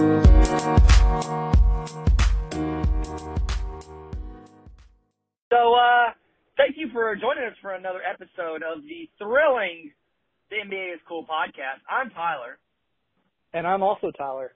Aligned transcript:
So, 0.00 0.06
uh, 5.76 6.16
thank 6.56 6.80
you 6.80 6.88
for 6.90 7.12
joining 7.20 7.44
us 7.44 7.52
for 7.60 7.74
another 7.74 8.00
episode 8.00 8.64
of 8.64 8.80
the 8.88 9.10
thrilling 9.18 9.92
The 10.48 10.56
NBA 10.64 10.94
is 10.94 11.00
Cool 11.06 11.26
podcast. 11.28 11.84
I'm 11.84 12.08
Tyler. 12.16 12.56
And 13.52 13.66
I'm 13.66 13.82
also 13.82 14.10
Tyler. 14.16 14.54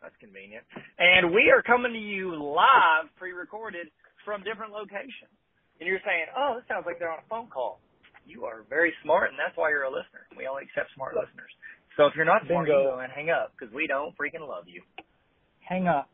That's 0.00 0.14
convenient. 0.20 0.62
And 0.98 1.34
we 1.34 1.50
are 1.50 1.62
coming 1.62 1.92
to 1.92 1.98
you 1.98 2.38
live, 2.38 3.10
pre-recorded 3.18 3.88
from 4.24 4.44
different 4.44 4.70
locations. 4.70 5.34
And 5.80 5.88
you're 5.88 6.02
saying, 6.06 6.30
oh, 6.38 6.54
this 6.54 6.62
sounds 6.70 6.86
like 6.86 7.00
they're 7.00 7.10
on 7.10 7.18
a 7.18 7.28
phone 7.28 7.50
call. 7.50 7.80
You 8.26 8.44
are 8.44 8.62
very 8.70 8.92
smart, 9.02 9.30
and 9.30 9.38
that's 9.40 9.56
why 9.56 9.70
you're 9.70 9.88
a 9.88 9.90
listener. 9.90 10.22
We 10.36 10.46
only 10.46 10.70
accept 10.70 10.94
smart 10.94 11.16
listeners. 11.16 11.50
So 11.98 12.06
if 12.06 12.14
you're 12.14 12.24
not 12.24 12.46
smart, 12.46 12.66
go 12.70 13.00
and 13.02 13.10
hang 13.12 13.28
up 13.28 13.52
because 13.58 13.74
we 13.74 13.86
don't 13.90 14.14
freaking 14.16 14.46
love 14.46 14.64
you. 14.70 14.80
Hang 15.68 15.88
up. 15.88 16.08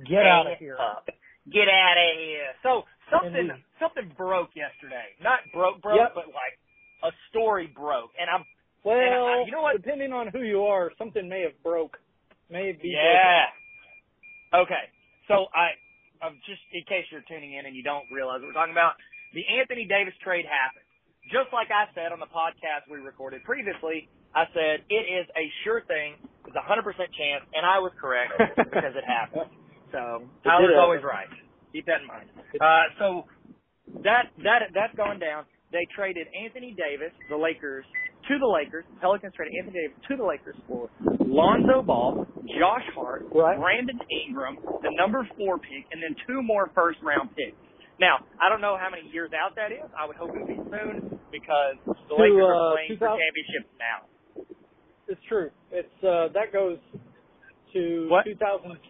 Get 0.00 0.24
Hang 0.24 0.26
out 0.26 0.50
of 0.50 0.58
here. 0.58 0.74
Up. 0.80 1.04
Get 1.52 1.68
out 1.68 1.96
of 2.00 2.18
here. 2.18 2.50
So 2.64 2.82
something 3.12 3.50
something 3.78 4.10
broke 4.16 4.56
yesterday. 4.56 5.12
Not 5.22 5.40
broke 5.52 5.82
broke, 5.84 6.00
Yep. 6.00 6.12
but 6.16 6.26
like 6.32 6.56
a 7.04 7.12
story 7.30 7.68
broke. 7.68 8.10
And 8.18 8.28
I'm 8.30 8.44
Well, 8.84 8.98
And 8.98 9.14
I- 9.14 9.44
you 9.46 9.52
know 9.52 9.62
what? 9.62 9.76
depending 9.76 10.12
on 10.12 10.26
who 10.28 10.42
you 10.42 10.64
are, 10.66 10.90
something 10.98 11.28
may 11.28 11.42
have 11.42 11.54
broke. 11.62 12.00
May 12.50 12.72
be 12.72 12.88
Yeah. 12.90 13.46
Okay. 14.54 14.90
So 15.28 15.46
I, 15.54 15.76
I'm 16.20 16.40
just 16.46 16.62
in 16.72 16.82
case 16.84 17.06
you're 17.12 17.22
tuning 17.28 17.52
in 17.54 17.66
and 17.66 17.76
you 17.76 17.82
don't 17.84 18.10
realize 18.10 18.40
what 18.40 18.48
we're 18.48 18.58
talking 18.58 18.72
about, 18.74 18.96
the 19.34 19.46
Anthony 19.46 19.84
Davis 19.86 20.14
trade 20.24 20.46
happened. 20.46 20.84
Just 21.30 21.52
like 21.52 21.70
I 21.70 21.86
said 21.94 22.10
on 22.12 22.18
the 22.18 22.26
podcast 22.26 22.90
we 22.90 22.98
recorded 22.98 23.44
previously, 23.44 24.08
I 24.34 24.44
said 24.54 24.84
it 24.88 25.04
is 25.08 25.26
a 25.36 25.44
sure 25.64 25.82
thing. 25.86 26.16
It's 26.46 26.56
a 26.56 26.64
hundred 26.64 26.82
percent 26.82 27.08
chance, 27.16 27.44
and 27.54 27.64
I 27.64 27.78
was 27.78 27.92
correct 28.00 28.32
because 28.56 28.94
it 28.96 29.04
happened. 29.06 29.50
So 29.92 30.24
It 30.24 30.48
Tyler's 30.48 30.76
always 30.80 31.04
right. 31.04 31.28
Keep 31.72 31.86
that 31.86 32.00
in 32.02 32.08
mind. 32.08 32.28
Uh, 32.60 32.84
so 32.98 33.06
that 34.04 34.32
that 34.44 34.72
that's 34.74 34.94
gone 34.96 35.18
down. 35.20 35.44
They 35.72 35.84
traded 35.96 36.28
Anthony 36.36 36.76
Davis, 36.76 37.12
the 37.32 37.36
Lakers, 37.36 37.84
to 38.28 38.36
the 38.36 38.44
Lakers. 38.46 38.84
Pelicans 39.00 39.32
traded 39.32 39.56
Anthony 39.56 39.88
Davis 39.88 39.96
to 40.08 40.16
the 40.20 40.24
Lakers 40.24 40.56
for 40.68 40.88
Lonzo 41.24 41.80
Ball, 41.80 42.26
Josh 42.60 42.84
Hart, 42.92 43.24
Right. 43.32 43.56
Brandon 43.56 43.96
Ingram, 44.12 44.60
the 44.84 44.92
number 44.92 45.24
four 45.40 45.56
pick, 45.56 45.88
and 45.92 46.02
then 46.04 46.12
two 46.28 46.42
more 46.44 46.68
first 46.76 47.00
round 47.00 47.32
picks. 47.32 47.56
Now, 48.00 48.20
I 48.36 48.48
don't 48.52 48.60
know 48.60 48.76
how 48.76 48.92
many 48.92 49.08
years 49.12 49.30
out 49.32 49.56
that 49.56 49.72
is. 49.72 49.84
I 49.96 50.04
would 50.04 50.16
hope 50.16 50.36
it 50.36 50.44
would 50.44 50.48
be 50.52 50.60
soon 50.60 51.16
because 51.32 51.76
the 51.88 52.16
To, 52.16 52.20
Lakers 52.20 52.44
uh, 52.44 52.52
are 52.52 52.72
playing 52.76 52.96
for 53.00 53.08
championships 53.16 53.72
now. 53.80 54.11
It's 55.12 55.20
true. 55.28 55.52
It's 55.70 55.92
uh 56.00 56.32
that 56.32 56.48
goes 56.56 56.80
to 57.76 58.08
What? 58.08 58.24
2025. 58.24 58.80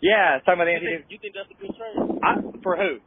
Yeah, 0.00 0.40
talking 0.44 0.60
about 0.60 0.68
You 0.68 0.76
Anthony 0.76 0.96
think, 1.04 1.12
you 1.12 1.18
think 1.20 1.32
that's 1.36 1.52
a 1.52 1.58
good 1.60 1.72
trade 1.76 1.96
I, 2.24 2.32
for 2.64 2.76
who? 2.80 3.00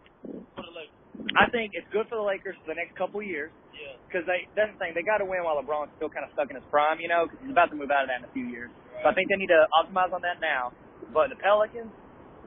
for 0.53 0.61
the 0.65 0.73
Lakers? 0.73 1.33
I 1.37 1.49
think 1.49 1.73
it's 1.73 1.85
good 1.93 2.05
for 2.09 2.17
the 2.17 2.25
Lakers 2.25 2.53
for 2.61 2.73
the 2.73 2.77
next 2.77 2.93
couple 2.97 3.21
of 3.21 3.27
years. 3.29 3.49
Yeah. 3.75 3.97
because 4.07 4.23
they 4.29 4.47
that's 4.55 4.71
the 4.71 4.79
thing 4.79 4.93
they 4.95 5.03
got 5.03 5.19
to 5.19 5.27
win 5.27 5.43
while 5.43 5.59
LeBron's 5.59 5.91
still 5.99 6.07
kind 6.09 6.23
of 6.23 6.31
stuck 6.37 6.47
in 6.49 6.55
his 6.55 6.63
prime, 6.71 6.97
you 7.03 7.09
know, 7.11 7.25
because 7.27 7.41
he's 7.43 7.51
about 7.51 7.69
to 7.73 7.77
move 7.77 7.91
out 7.91 8.07
of 8.07 8.09
that 8.13 8.23
in 8.23 8.25
a 8.29 8.33
few 8.33 8.47
years. 8.47 8.71
So 9.03 9.09
I 9.09 9.13
think 9.13 9.27
they 9.27 9.35
need 9.35 9.51
to 9.51 9.67
optimize 9.75 10.13
on 10.15 10.21
that 10.23 10.39
now. 10.39 10.71
But 11.11 11.27
the 11.29 11.35
Pelicans, 11.37 11.91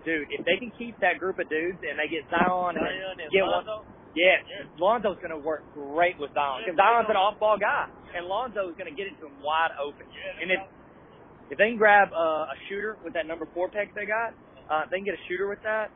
dude, 0.09 0.27
if 0.33 0.41
they 0.48 0.56
can 0.56 0.72
keep 0.81 0.97
that 1.05 1.20
group 1.20 1.37
of 1.39 1.47
dudes 1.53 1.77
and 1.84 2.00
they 2.00 2.09
get 2.09 2.25
Zion 2.33 2.81
and 2.81 2.83
Zion 2.83 3.17
and 3.20 3.28
get 3.28 3.45
one, 3.45 3.62
Lonzo? 3.69 3.84
yeah, 3.84 3.97
Yeah. 4.14 4.41
Lonzo's 4.78 5.19
gonna 5.20 5.39
work 5.39 5.62
great 5.75 6.19
with 6.19 6.33
Zion 6.34 6.64
because 6.64 6.77
Zion's 6.77 7.11
an 7.11 7.17
off-ball 7.17 7.59
guy, 7.59 7.87
and 8.17 8.27
Lonzo's 8.27 8.75
gonna 8.78 8.95
get 8.95 9.06
it 9.06 9.15
to 9.20 9.27
him 9.27 9.37
wide 9.42 9.73
open. 9.81 10.06
And 10.41 10.50
if 10.50 10.61
if 11.50 11.56
they 11.56 11.69
can 11.73 11.78
grab 11.78 12.12
uh, 12.12 12.53
a 12.53 12.56
shooter 12.69 12.97
with 13.05 13.15
that 13.15 13.27
number 13.27 13.48
four 13.55 13.69
pick 13.69 13.95
they 13.95 14.05
got, 14.05 14.37
uh, 14.69 14.84
if 14.84 14.91
they 14.91 15.00
can 15.00 15.06
get 15.09 15.15
a 15.15 15.25
shooter 15.28 15.49
with 15.49 15.62
that. 15.65 15.91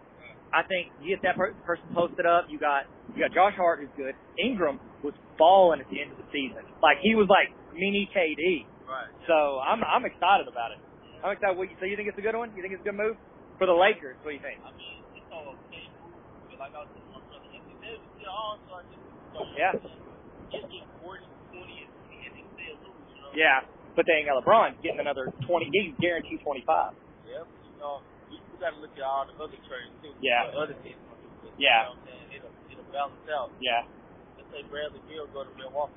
I 0.52 0.60
think 0.68 0.92
you 1.00 1.16
get 1.16 1.24
that 1.24 1.36
per- 1.36 1.56
person 1.64 1.84
posted 1.96 2.28
up. 2.28 2.44
You 2.52 2.60
got 2.60 2.84
you 3.16 3.24
got 3.24 3.32
Josh 3.32 3.56
Hart 3.56 3.80
who's 3.80 3.92
good. 3.96 4.12
Ingram 4.36 4.76
was 5.00 5.16
balling 5.40 5.80
at 5.80 5.88
the 5.88 5.96
end 5.96 6.12
of 6.12 6.20
the 6.20 6.28
season. 6.28 6.60
Like 6.84 7.00
he 7.00 7.16
was 7.16 7.24
like 7.32 7.48
mini 7.72 8.04
KD. 8.12 8.68
Right. 8.84 9.08
So 9.24 9.64
I'm 9.64 9.80
I'm 9.80 10.04
excited 10.04 10.44
about 10.44 10.76
it. 10.76 10.80
I'm 11.24 11.32
excited. 11.32 11.56
What, 11.56 11.72
so 11.80 11.88
you 11.88 11.96
think 11.96 12.12
it's 12.12 12.20
a 12.20 12.24
good 12.24 12.36
one? 12.36 12.52
You 12.52 12.60
think 12.60 12.76
it's 12.76 12.84
a 12.84 12.88
good 12.92 13.00
move 13.00 13.16
for 13.56 13.64
the 13.64 13.72
Lakers? 13.72 14.20
What 14.20 14.36
do 14.36 14.36
you 14.36 14.44
think? 14.44 14.60
I 14.60 14.76
mean, 14.76 15.00
it's 15.16 15.24
all 15.32 15.56
okay. 15.56 15.88
But 16.52 16.60
like 16.60 16.76
I 16.76 16.84
was 16.84 16.92
saying, 18.22 18.30
my 18.30 18.30
brother, 18.30 18.30
Anthony 18.30 18.30
Davis, 18.30 18.30
he 18.30 18.30
all 18.30 18.54
star 18.70 18.80
just 18.86 19.02
Yeah. 19.58 19.72
Just 20.52 20.68
get 20.68 20.84
40, 21.02 21.24
20, 21.58 21.82
and 21.82 21.90
and 22.22 22.32
he 22.38 22.42
still 22.54 22.76
lose, 22.86 23.08
you 23.12 23.20
know? 23.24 23.32
Yeah, 23.34 23.64
but 23.96 24.04
they 24.06 24.20
ain't 24.20 24.28
got 24.28 24.36
LeBron 24.44 24.78
getting 24.84 25.00
another 25.00 25.32
20. 25.48 25.68
He's 25.72 25.96
guaranteed 25.98 26.40
25. 26.44 26.92
Yeah, 27.26 27.42
but 27.42 27.48
you 27.64 27.76
know, 27.80 28.04
you, 28.28 28.36
you 28.36 28.56
got 28.60 28.76
to 28.76 28.80
look 28.84 28.92
at 28.94 29.02
all 29.04 29.24
the 29.26 29.34
other 29.40 29.56
trades 29.66 29.92
too. 30.04 30.12
Yeah. 30.20 30.52
The 30.52 30.60
other 30.60 30.76
teams. 30.84 31.00
gonna 31.08 31.24
do 31.24 31.28
good, 31.40 31.54
Yeah. 31.56 31.88
You 31.88 31.96
know 31.96 31.96
what 31.96 32.04
I'm 32.04 32.06
saying? 32.06 32.28
It'll, 32.36 32.54
it'll 32.68 32.90
balance 32.92 33.26
out. 33.32 33.48
Yeah. 33.58 33.88
Let's 34.36 34.48
say 34.52 34.60
Bradley 34.68 35.00
Beal 35.08 35.24
go 35.32 35.48
to 35.48 35.52
Milwaukee. 35.56 35.96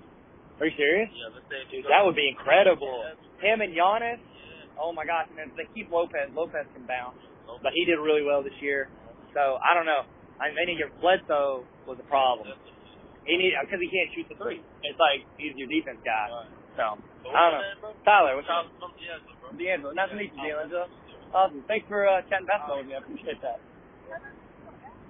Are 0.56 0.66
you 0.72 0.76
serious? 0.80 1.12
Yeah, 1.12 1.36
let's 1.36 1.44
say 1.52 1.60
Dude, 1.68 1.84
that 1.92 2.00
would 2.08 2.16
be 2.16 2.32
incredible. 2.32 3.04
Yeah, 3.04 3.44
Him 3.44 3.60
and 3.60 3.76
Giannis. 3.76 4.24
Yeah. 4.24 4.80
Oh 4.80 4.96
my 4.96 5.04
gosh, 5.04 5.28
and 5.28 5.36
then 5.36 5.52
they 5.60 5.68
keep 5.76 5.92
Lopez. 5.92 6.32
Lopez 6.32 6.64
can 6.72 6.88
bounce, 6.88 7.20
Okay. 7.20 7.60
but 7.60 7.76
he 7.76 7.84
did 7.84 8.00
really 8.00 8.24
well 8.24 8.40
this 8.40 8.56
year. 8.64 8.88
So 9.36 9.60
I 9.60 9.76
don't 9.76 9.84
know. 9.84 10.08
I 10.42 10.52
mean, 10.52 10.76
your 10.78 10.90
need 10.92 10.96
to 10.96 11.02
Bledsoe 11.02 11.64
was 11.88 11.98
a 12.00 12.08
problem. 12.08 12.48
That's 12.52 12.60
what 12.60 12.76
it 12.76 12.84
is. 12.84 13.26
He 13.26 13.34
need 13.38 13.54
because 13.58 13.80
he 13.82 13.90
can't 13.90 14.10
shoot 14.14 14.28
the 14.30 14.38
three. 14.38 14.62
It's 14.84 15.00
like 15.00 15.26
he's 15.40 15.56
your 15.58 15.68
defense 15.72 16.00
guy. 16.06 16.28
Right. 16.30 16.52
So 16.76 17.00
But 17.24 17.34
I 17.34 17.40
don't 17.50 17.56
know. 17.56 17.64
what's 17.82 17.98
name. 17.98 18.06
Tyler, 18.06 18.34
what's 18.36 18.48
Tyler 18.48 18.68
up? 18.68 18.76
from 18.78 18.92
D'Angelo, 19.00 19.34
bro. 19.40 19.50
D'Angelo. 19.56 19.92
Nice 19.96 20.10
to 20.12 20.18
meet 20.20 20.32
you, 20.36 20.44
D'Angelo. 20.44 20.86
Awesome. 21.34 21.64
Thanks 21.68 21.88
for 21.88 22.04
uh, 22.08 22.22
chatting 22.30 22.46
basketball 22.48 22.80
with 22.84 22.88
me. 22.88 22.96
I 22.96 23.02
appreciate 23.02 23.40
that. 23.42 23.60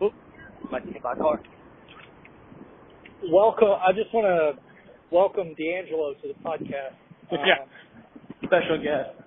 Oop. 0.01 0.13
Might 0.71 0.85
get 0.85 0.93
hit 0.93 1.03
by 1.03 1.15
car. 1.15 1.41
Welcome. 3.29 3.73
I 3.81 3.91
just 3.91 4.13
want 4.13 4.25
to 4.29 4.61
welcome 5.11 5.53
D'Angelo 5.57 6.13
to 6.21 6.25
the 6.29 6.37
podcast. 6.45 6.95
Um, 7.31 7.39
Yeah. 7.41 7.65
Special 8.45 8.77
guest. 8.77 9.17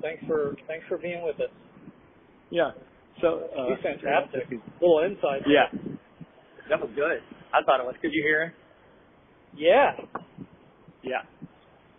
Thanks 0.00 0.24
for 0.26 0.56
thanks 0.66 0.86
for 0.88 0.96
being 0.96 1.22
with 1.22 1.36
us. 1.36 1.52
Yeah. 2.48 2.70
So 3.20 3.50
uh, 3.56 3.74
He's 3.74 3.82
fantastic. 3.82 4.48
Little 4.80 5.02
insight. 5.04 5.42
Yeah. 5.46 5.68
That 6.68 6.80
was 6.80 6.90
good. 6.94 7.20
I 7.52 7.62
thought 7.64 7.80
it 7.80 7.86
was. 7.86 7.94
Could 8.00 8.12
you 8.12 8.22
hear 8.22 8.44
him? 8.44 8.52
Yeah. 9.56 9.92
Yeah. 11.02 11.22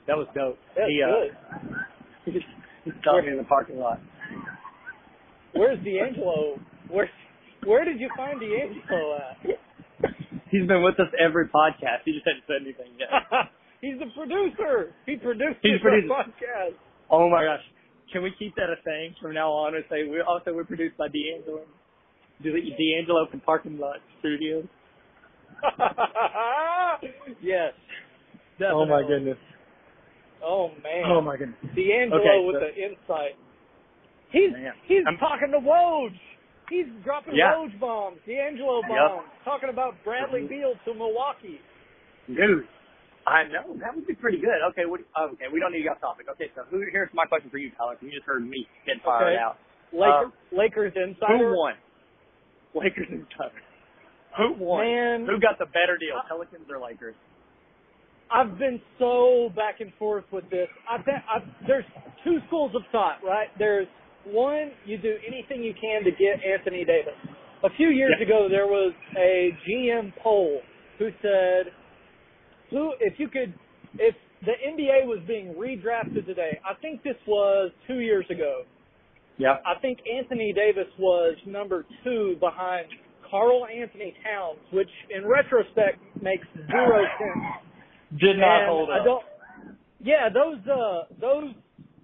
That 0.07 0.17
was 0.17 0.27
dope. 0.33 0.57
That's 0.75 0.89
he, 0.89 1.01
uh, 1.03 1.11
good. 2.25 2.41
He's 2.85 2.93
talking 3.03 3.29
in 3.29 3.37
the 3.37 3.43
parking 3.43 3.77
lot. 3.77 3.99
Where's 5.53 5.77
D'Angelo? 5.83 6.57
Where 6.89 7.09
where 7.65 7.85
did 7.85 7.99
you 7.99 8.09
find 8.17 8.39
D'Angelo 8.39 9.17
at? 9.17 9.59
He's 10.49 10.67
been 10.67 10.83
with 10.83 10.99
us 10.99 11.07
every 11.19 11.47
podcast. 11.47 12.03
He 12.05 12.13
just 12.13 12.25
hadn't 12.25 12.43
said 12.47 12.61
anything 12.61 12.91
yet. 12.97 13.09
He's 13.81 13.99
the 13.99 14.11
producer. 14.15 14.93
He 15.05 15.15
produces 15.15 15.57
He's 15.61 15.79
our 15.83 16.23
podcast. 16.23 16.75
oh 17.09 17.29
my 17.29 17.43
gosh. 17.43 17.63
Can 18.11 18.23
we 18.23 18.31
keep 18.37 18.55
that 18.55 18.69
a 18.69 18.75
thing 18.83 19.15
from 19.21 19.33
now 19.33 19.51
on 19.51 19.75
and 19.75 19.83
say 19.89 20.03
we 20.03 20.21
also 20.21 20.53
we're 20.53 20.65
produced 20.65 20.97
by 20.97 21.07
D'Angelo? 21.07 21.61
D'Angelo 22.43 23.27
from 23.29 23.39
Parking 23.41 23.77
Lot 23.77 23.97
Studios. 24.19 24.65
yes. 27.41 27.73
Oh 28.73 28.85
my 28.85 29.01
goodness. 29.07 29.37
Oh 30.43 30.69
man. 30.83 31.03
Oh 31.05 31.21
my 31.21 31.37
goodness. 31.37 31.57
D'Angelo 31.75 32.19
Okay, 32.21 32.45
with 32.45 32.55
so- 32.55 32.67
the 32.67 32.73
insight. 32.83 33.35
He's 34.31 34.51
Man. 34.53 34.73
he's 34.87 35.03
I'm- 35.05 35.17
talking 35.17 35.51
to 35.51 35.59
Woj. 35.59 36.09
He's 36.69 36.85
dropping 37.03 37.35
Yeah. 37.35 37.53
Woj 37.55 37.77
bombs, 37.79 38.17
D'Angelo 38.25 38.79
Yep. 38.81 38.89
bombs, 38.89 39.27
talking 39.43 39.69
about 39.69 39.95
Bradley 40.05 40.41
Mhm. 40.43 40.49
Beal 40.49 40.75
to 40.85 40.93
Milwaukee. 40.93 41.59
Dude. 42.27 42.65
I 43.27 43.43
know 43.45 43.77
that 43.79 43.93
would 43.95 44.07
be 44.07 44.15
pretty 44.15 44.37
good. 44.39 44.57
Okay, 44.73 44.85
what? 44.89 45.01
Okay, 45.13 45.45
we 45.53 45.59
don't 45.59 45.71
need 45.71 45.85
to 45.85 45.93
get 45.93 46.01
off 46.01 46.01
topic. 46.01 46.25
Okay, 46.31 46.49
so 46.55 46.63
who, 46.69 46.81
here's 46.91 47.09
my 47.13 47.25
question 47.25 47.49
for 47.49 47.57
you, 47.57 47.69
Tyler. 47.77 47.95
You 48.01 48.09
just 48.09 48.25
heard 48.25 48.41
me 48.47 48.65
get 48.85 48.97
fired 49.05 49.33
Okay. 49.33 49.37
out. 49.37 49.57
Laker, 49.93 50.31
uh, 50.33 50.55
Lakers 50.57 50.93
insider. 50.95 51.51
Who 51.51 51.57
won? 51.57 51.73
Lakers 52.73 53.07
and 53.11 53.25
Who 54.37 54.53
won? 54.63 54.85
Man, 54.85 55.25
Who 55.27 55.39
got 55.39 55.59
the 55.59 55.65
better 55.67 55.97
deal, 55.99 56.15
I- 56.17 56.27
Pelicans 56.27 56.65
or 56.69 56.79
Lakers? 56.79 57.15
I've 58.31 58.57
been 58.57 58.79
so 58.97 59.51
back 59.55 59.81
and 59.81 59.91
forth 59.99 60.23
with 60.31 60.49
this. 60.49 60.69
I 60.89 60.97
think 61.03 61.17
I, 61.27 61.43
there's 61.67 61.83
two 62.23 62.39
schools 62.47 62.71
of 62.75 62.81
thought, 62.91 63.17
right? 63.23 63.49
There's 63.59 63.87
one, 64.23 64.71
you 64.85 64.97
do 64.97 65.17
anything 65.27 65.61
you 65.61 65.73
can 65.73 66.03
to 66.05 66.11
get 66.11 66.39
Anthony 66.41 66.85
Davis. 66.85 67.13
A 67.63 67.69
few 67.75 67.89
years 67.89 68.13
Yeah. 68.19 68.25
ago, 68.25 68.47
there 68.49 68.67
was 68.67 68.93
a 69.17 69.51
GM 69.67 70.13
poll 70.23 70.61
who 70.97 71.09
said, 71.21 71.73
"Who, 72.71 72.93
if 72.99 73.19
you 73.19 73.27
could, 73.27 73.53
if 73.99 74.15
the 74.41 74.53
NBA 74.65 75.05
was 75.05 75.19
being 75.27 75.53
redrafted 75.53 76.25
today, 76.25 76.59
I 76.67 76.73
think 76.81 77.03
this 77.03 77.15
was 77.27 77.71
two 77.87 77.99
years 77.99 78.25
ago. 78.29 78.63
Yeah. 79.37 79.57
I 79.65 79.79
think 79.81 79.99
Anthony 80.11 80.53
Davis 80.53 80.87
was 80.99 81.35
number 81.45 81.85
two 82.03 82.35
behind 82.39 82.87
Karl-Anthony 83.29 84.13
Towns, 84.23 84.59
which 84.73 84.89
in 85.09 85.25
retrospect 85.25 85.99
makes 86.21 86.45
zero 86.69 87.03
sense. 87.19 88.19
Did 88.19 88.37
not 88.37 88.61
And 88.63 88.69
hold 88.69 88.89
I 88.89 88.99
up. 88.99 89.05
don't. 89.05 89.25
Yeah, 90.03 90.29
those 90.33 90.57
uh 90.67 91.03
those 91.19 91.53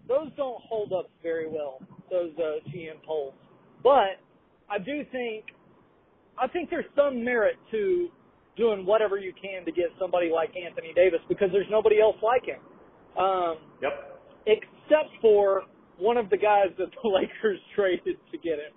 those 0.07 0.29
don't 0.37 0.61
hold 0.63 0.93
up 0.93 1.09
very 1.21 1.49
well. 1.49 1.79
Those 2.09 2.31
uh, 2.37 2.63
GM 2.69 3.03
polls, 3.05 3.33
but 3.83 4.21
I 4.69 4.77
do 4.79 5.03
think 5.11 5.45
I 6.39 6.47
think 6.47 6.69
there's 6.69 6.85
some 6.95 7.23
merit 7.25 7.55
to 7.71 8.07
doing 8.57 8.85
whatever 8.85 9.17
you 9.17 9.33
can 9.39 9.63
to 9.65 9.71
get 9.71 9.85
somebody 9.99 10.29
like 10.33 10.49
Anthony 10.57 10.91
Davis 10.95 11.19
because 11.29 11.49
there's 11.51 11.69
nobody 11.69 12.01
else 12.01 12.17
like 12.23 12.45
him. 12.45 12.59
Um, 13.17 13.57
Yep. 13.81 14.19
except 14.47 15.09
for 15.21 15.63
one 15.99 16.17
of 16.17 16.29
the 16.29 16.37
guys 16.37 16.67
that 16.77 16.89
the 16.91 17.09
Lakers 17.09 17.59
traded 17.75 18.17
to 18.31 18.37
get 18.37 18.59
him. 18.59 18.73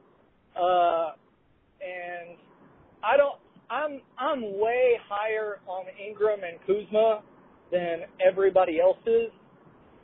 Uh, 0.57 1.13
and 1.81 2.37
I 3.03 3.17
don't. 3.17 3.37
I'm 3.71 4.01
I'm 4.19 4.59
way 4.59 4.99
higher 5.09 5.61
on 5.67 5.85
Ingram 5.97 6.41
and 6.43 6.59
Kuzma 6.67 7.23
than 7.71 8.01
everybody 8.27 8.81
else 8.81 8.99
is. 9.07 9.31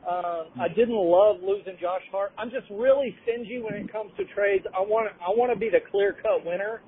Um, 0.09 0.55
I 0.63 0.69
didn't 0.69 0.95
love 0.95 1.39
losing 1.43 1.75
Josh 1.81 2.03
Hart. 2.13 2.31
I'm 2.39 2.49
just 2.51 2.71
really 2.71 3.13
stingy 3.25 3.61
when 3.61 3.75
it 3.75 3.91
comes 3.91 4.13
to 4.19 4.25
trades. 4.37 4.65
I 4.73 4.81
want 4.81 5.11
I 5.21 5.31
want 5.31 5.53
to 5.53 5.59
be 5.59 5.69
the 5.69 5.81
clear 5.91 6.15
cut 6.23 6.47
winner, 6.47 6.81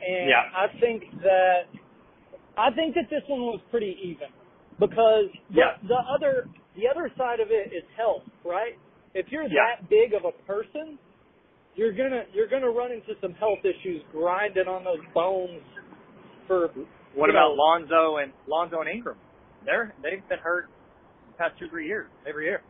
and 0.00 0.30
Yeah. 0.30 0.48
I 0.56 0.68
think 0.80 1.04
that 1.22 1.68
I 2.56 2.70
think 2.70 2.94
that 2.94 3.08
this 3.10 3.22
one 3.28 3.40
was 3.42 3.60
pretty 3.70 3.96
even 4.02 4.28
because 4.78 5.30
Yeah. 5.50 5.76
the, 5.82 5.88
the 5.88 6.00
other 6.14 6.48
the 6.74 6.88
other 6.88 7.10
side 7.18 7.40
of 7.40 7.50
it 7.50 7.72
is 7.72 7.84
health, 7.96 8.24
right? 8.44 8.78
If 9.14 9.30
you're 9.30 9.44
Yeah. 9.44 9.76
that 9.76 9.88
big 9.88 10.14
of 10.14 10.24
a 10.24 10.32
person, 10.46 10.98
you're 11.74 11.92
gonna 11.92 12.24
you're 12.32 12.48
gonna 12.48 12.70
run 12.70 12.92
into 12.92 13.14
some 13.20 13.32
health 13.34 13.64
issues 13.64 14.02
grinding 14.12 14.68
on 14.68 14.84
those 14.84 15.00
bones 15.14 15.62
for 16.46 16.68
What 17.14 17.30
about 17.30 17.56
know, 17.56 17.62
Lonzo 17.62 18.16
and 18.18 18.32
Lonzo 18.46 18.80
and 18.80 18.88
Ingram? 18.88 19.16
They're 19.64 19.94
they've 20.02 20.26
been 20.28 20.38
hurt 20.38 20.68
the 21.28 21.38
past 21.38 21.58
two 21.58 21.68
three 21.68 21.86
years 21.86 22.08
every 22.26 22.44
year. 22.44 22.62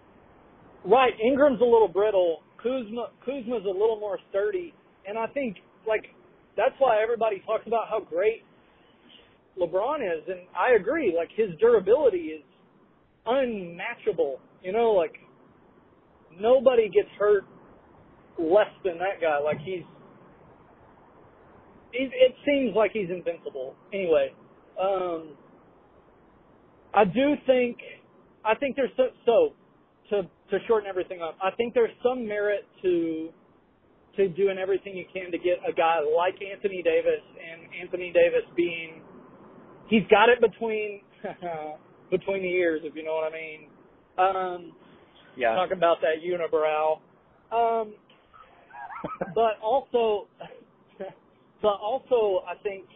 Right, 0.84 1.12
Ingram's 1.20 1.60
a 1.60 1.64
little 1.64 1.88
brittle. 1.88 2.42
Kuzma 2.62 3.10
Kuzma's 3.24 3.64
a 3.64 3.70
little 3.70 3.98
more 3.98 4.18
sturdy, 4.30 4.74
and 5.06 5.18
I 5.18 5.26
think 5.28 5.56
like 5.86 6.04
that's 6.56 6.74
why 6.78 7.02
everybody 7.02 7.42
talks 7.46 7.66
about 7.66 7.88
how 7.88 8.00
great 8.00 8.42
LeBron 9.60 10.00
is, 10.00 10.24
and 10.28 10.40
I 10.58 10.74
agree. 10.74 11.14
Like 11.16 11.28
his 11.34 11.50
durability 11.60 12.32
is 12.38 12.42
unmatchable. 13.26 14.40
You 14.62 14.72
know, 14.72 14.92
like 14.92 15.14
nobody 16.38 16.88
gets 16.88 17.08
hurt 17.18 17.44
less 18.38 18.70
than 18.84 18.98
that 18.98 19.20
guy. 19.20 19.38
Like 19.38 19.58
he's, 19.58 19.82
he's 21.92 22.08
it 22.12 22.34
seems 22.46 22.74
like 22.74 22.92
he's 22.92 23.10
invincible. 23.10 23.74
Anyway, 23.92 24.32
um, 24.80 25.36
I 26.94 27.04
do 27.04 27.34
think 27.46 27.78
I 28.44 28.54
think 28.54 28.76
there's 28.76 28.90
so, 28.96 29.08
so 29.26 29.52
to 30.10 30.22
to 30.50 30.58
shorten 30.66 30.88
everything 30.88 31.20
up. 31.22 31.36
I 31.42 31.50
think 31.56 31.74
there's 31.74 31.94
some 32.02 32.26
merit 32.26 32.66
to 32.82 33.30
to 34.16 34.28
doing 34.28 34.58
everything 34.58 34.96
you 34.96 35.06
can 35.12 35.30
to 35.32 35.38
get 35.38 35.58
a 35.66 35.72
guy 35.72 36.00
like 36.00 36.34
Anthony 36.42 36.82
Davis 36.82 37.24
and 37.40 37.62
Anthony 37.80 38.12
Davis 38.12 38.44
being 38.54 39.00
he's 39.92 40.08
got 40.10 40.28
it 40.30 40.40
between 40.40 41.02
between 42.10 42.42
the 42.42 42.48
ears 42.48 42.80
if 42.84 42.96
you 42.96 43.04
know 43.04 43.14
what 43.14 43.28
I 43.30 43.34
mean. 43.36 43.60
Um 44.18 44.72
Yeah. 45.36 45.54
talk 45.54 45.70
about 45.70 45.98
that 46.00 46.24
unibrow. 46.24 46.98
Um 47.52 47.94
but 49.34 49.60
also 49.62 50.28
but 51.60 51.76
also 51.80 52.42
I 52.48 52.54
think 52.62 52.86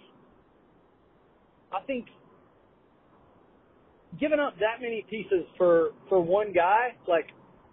I 1.72 1.80
think 1.86 2.06
giving 4.18 4.40
up 4.40 4.54
that 4.60 4.80
many 4.80 5.04
pieces 5.10 5.44
for 5.58 5.90
for 6.08 6.20
one 6.20 6.52
guy, 6.52 6.94
like 7.06 7.26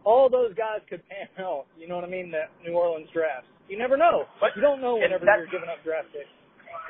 all 0.03 0.29
those 0.29 0.53
guys 0.55 0.81
could 0.89 1.01
pan 1.07 1.27
out. 1.45 1.65
You 1.77 1.87
know 1.87 1.95
what 1.95 2.03
I 2.03 2.09
mean? 2.09 2.31
That 2.31 2.51
New 2.65 2.73
Orleans 2.73 3.07
draft. 3.13 3.47
You 3.69 3.77
never 3.77 3.95
know. 3.95 4.25
But- 4.41 4.51
you 4.55 4.61
don't 4.61 4.81
know 4.81 4.95
whenever 4.95 5.23
you're 5.25 5.47
giving 5.47 5.69
up 5.69 5.81
draft 5.85 6.07
picks. 6.11 6.27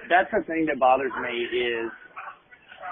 That's 0.09 0.29
the 0.33 0.41
thing 0.47 0.65
that 0.67 0.79
bothers 0.79 1.11
me 1.21 1.29
is 1.31 1.91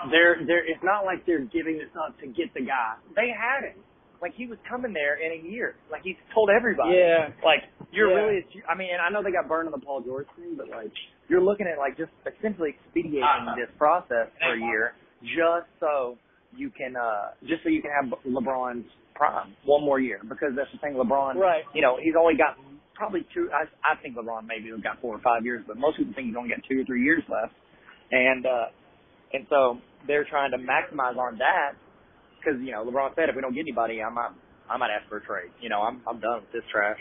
they're 0.09 0.41
they're 0.47 0.65
it's 0.65 0.81
not 0.83 1.05
like 1.05 1.25
they're 1.25 1.45
giving 1.45 1.77
this 1.77 1.91
up 1.99 2.17
to 2.21 2.27
get 2.27 2.53
the 2.53 2.61
guy. 2.65 2.95
They 3.15 3.29
had 3.29 3.69
him. 3.69 3.83
Like 4.21 4.33
he 4.37 4.45
was 4.45 4.57
coming 4.69 4.93
there 4.93 5.17
in 5.17 5.33
a 5.33 5.49
year. 5.49 5.75
Like 5.91 6.01
he's 6.03 6.15
told 6.33 6.49
everybody. 6.49 6.93
Yeah. 6.97 7.29
Like 7.43 7.65
you're 7.91 8.09
Yeah. 8.09 8.21
really. 8.25 8.45
I 8.69 8.75
mean, 8.77 8.89
and 8.93 9.01
I 9.01 9.09
know 9.09 9.21
they 9.21 9.31
got 9.33 9.49
burned 9.49 9.67
on 9.67 9.73
the 9.77 9.83
Paul 9.83 10.01
George 10.01 10.27
thing, 10.37 10.53
but 10.57 10.69
like 10.69 10.93
you're 11.27 11.41
looking 11.41 11.65
at 11.67 11.77
like 11.77 11.97
just 11.97 12.11
essentially 12.25 12.73
expediting 12.77 13.21
this 13.57 13.69
process 13.77 14.29
for 14.39 14.53
a 14.53 14.59
year 14.59 14.93
just 15.21 15.69
so 15.79 16.17
you 16.55 16.69
can 16.69 16.95
uh 16.95 17.31
just 17.47 17.63
so 17.63 17.69
you 17.69 17.81
can 17.81 17.91
have 17.91 18.13
LeBron's 18.25 18.85
prime 19.15 19.53
one 19.65 19.83
more 19.83 19.99
year 19.99 20.19
because 20.27 20.53
that's 20.55 20.69
the 20.71 20.77
thing. 20.79 20.93
LeBron, 20.93 21.35
Right. 21.35 21.63
You 21.73 21.81
know, 21.81 21.97
he's 22.01 22.13
only 22.19 22.35
got 22.37 22.57
probably 22.93 23.25
two. 23.33 23.49
I 23.53 23.65
I 23.81 23.95
think 24.01 24.15
LeBron 24.17 24.45
maybe 24.45 24.69
has 24.69 24.81
got 24.81 25.01
four 25.01 25.15
or 25.15 25.21
five 25.21 25.45
years, 25.45 25.63
but 25.65 25.77
most 25.77 25.97
people 25.97 26.13
think 26.13 26.27
he's 26.27 26.35
only 26.37 26.49
got 26.49 26.59
two 26.69 26.81
or 26.81 26.85
three 26.85 27.01
years 27.03 27.23
left, 27.29 27.53
and 28.11 28.45
uh 28.45 28.65
and 29.33 29.47
so 29.49 29.79
they're 30.07 30.25
trying 30.25 30.51
to 30.51 30.57
maximize 30.57 31.17
on 31.17 31.37
that 31.39 31.73
because 32.39 32.59
you 32.61 32.71
know 32.71 32.85
LeBron 32.85 33.15
said 33.15 33.29
if 33.29 33.35
we 33.35 33.41
don't 33.41 33.53
get 33.53 33.61
anybody, 33.61 34.01
I 34.01 34.09
might 34.09 34.31
I 34.69 34.77
might 34.77 34.89
ask 34.91 35.07
for 35.09 35.17
a 35.17 35.23
trade. 35.23 35.51
You 35.61 35.69
know, 35.69 35.81
I'm 35.81 36.01
I'm 36.07 36.19
done 36.19 36.41
with 36.41 36.51
this 36.53 36.63
trash. 36.71 36.99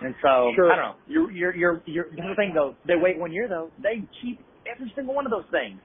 And 0.00 0.14
so 0.22 0.52
Sure. 0.56 0.72
I 0.72 0.76
don't 0.76 0.84
know. 0.84 0.96
You're 1.06 1.30
you're 1.30 1.54
you're 1.54 1.82
you're 1.86 2.06
the 2.10 2.34
thing 2.36 2.52
though. 2.54 2.74
They 2.86 2.96
wait 2.96 3.18
one 3.18 3.32
year 3.32 3.48
though. 3.48 3.70
They 3.82 4.00
keep 4.22 4.40
every 4.64 4.92
single 4.96 5.14
one 5.14 5.26
of 5.26 5.30
those 5.30 5.48
things. 5.50 5.80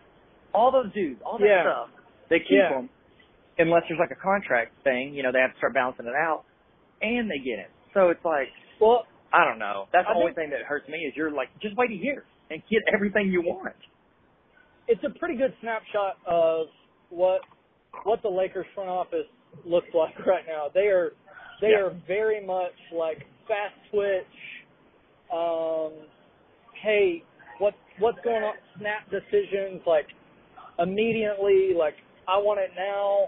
All 0.54 0.72
those 0.72 0.92
dudes, 0.94 1.22
all 1.26 1.38
that 1.38 1.46
Yeah. 1.46 1.64
stuff. 1.64 1.90
They 2.30 2.40
keep 2.40 2.52
Yeah. 2.52 2.70
them 2.70 2.90
unless 3.58 3.84
there's 3.88 4.00
like 4.00 4.12
a 4.12 4.22
contract 4.22 4.72
thing. 4.84 5.14
You 5.14 5.24
know, 5.24 5.32
they 5.32 5.40
have 5.40 5.52
to 5.52 5.58
start 5.58 5.74
balancing 5.74 6.06
it 6.08 6.16
out, 6.16 6.44
and 7.02 7.30
they 7.30 7.40
get 7.40 7.60
it. 7.60 7.72
So 7.94 8.10
it's 8.10 8.24
like 8.24 8.50
Well, 8.80 9.06
I 9.34 9.44
don't 9.44 9.60
know. 9.60 9.88
That's 9.92 10.08
I 10.08 10.14
the 10.14 10.20
only 10.20 10.34
thing 10.34 10.50
that 10.52 10.62
hurts 10.64 10.88
me 10.88 11.00
is 11.00 11.14
you're 11.16 11.32
like 11.32 11.50
just 11.62 11.76
wait 11.76 11.92
a 11.92 11.96
year 11.96 12.24
and 12.50 12.62
get 12.70 12.84
everything 12.94 13.32
you 13.32 13.42
want. 13.42 13.76
It's 14.88 15.04
a 15.04 15.18
pretty 15.20 15.36
good 15.38 15.54
snapshot 15.62 16.18
of 16.28 16.68
what 17.10 17.42
what 18.04 18.22
the 18.22 18.30
Lakers 18.30 18.66
front 18.76 18.90
office 18.90 19.28
looks 19.66 19.88
like 19.94 20.18
right 20.26 20.44
now. 20.48 20.68
They 20.74 20.88
are 20.88 21.12
they 21.62 21.70
Yeah. 21.72 21.86
are 21.88 21.96
very 22.08 22.46
much 22.46 22.74
like 22.94 23.20
fast 23.48 23.76
switch. 23.90 24.26
Um, 25.34 25.92
hey, 26.84 27.24
what 27.60 27.74
what's 28.00 28.20
going 28.24 28.44
on? 28.44 28.54
Snap 28.80 29.10
decisions 29.10 29.82
like 29.88 30.08
immediately. 30.80 31.72
Like 31.78 31.96
I 32.28 32.38
want 32.38 32.60
it 32.60 32.72
now. 32.76 33.28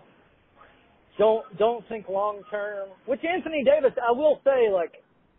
Don't 1.18 1.46
don't 1.58 1.88
think 1.90 2.08
long 2.10 2.42
term. 2.52 2.90
Which 3.06 3.22
Anthony 3.24 3.64
Davis, 3.64 3.92
I 3.98 4.12
will 4.12 4.40
say, 4.44 4.70
like 4.72 4.92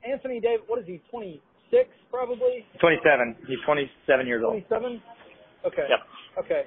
Anthony 0.09 0.41
Davis, 0.41 0.65
what 0.67 0.81
is 0.81 0.87
he? 0.87 1.01
Twenty 1.11 1.41
six 1.71 1.89
probably. 2.11 2.65
27. 2.81 3.37
He's 3.47 3.59
27 3.67 4.27
years 4.27 4.43
old. 4.43 4.63
27? 4.67 5.03
Okay. 5.67 5.87
Yep. 5.89 6.45
Okay. 6.45 6.63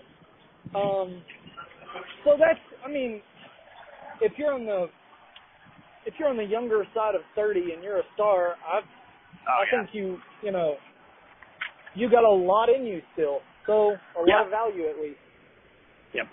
Um, 0.75 1.21
so 2.23 2.35
that's, 2.39 2.59
I 2.85 2.89
mean, 2.91 3.21
if 4.21 4.33
you're 4.37 4.53
on 4.53 4.65
the, 4.65 4.87
if 6.05 6.13
you're 6.19 6.29
on 6.29 6.37
the 6.37 6.43
younger 6.45 6.83
side 6.95 7.15
of 7.15 7.21
30 7.35 7.73
and 7.73 7.83
you're 7.83 7.99
a 7.99 8.07
star, 8.15 8.55
I, 8.65 8.79
I 9.47 9.63
think 9.69 9.89
you, 9.93 10.17
you 10.43 10.51
know, 10.51 10.75
you 11.95 12.09
got 12.09 12.23
a 12.23 12.29
lot 12.31 12.69
in 12.69 12.85
you 12.85 13.01
still. 13.13 13.39
So 13.67 13.91
a 14.17 14.23
Yeah. 14.25 14.37
lot 14.37 14.45
of 14.45 14.51
value 14.51 14.87
at 14.89 14.97
least. 15.01 15.19
Yep. 16.13 16.27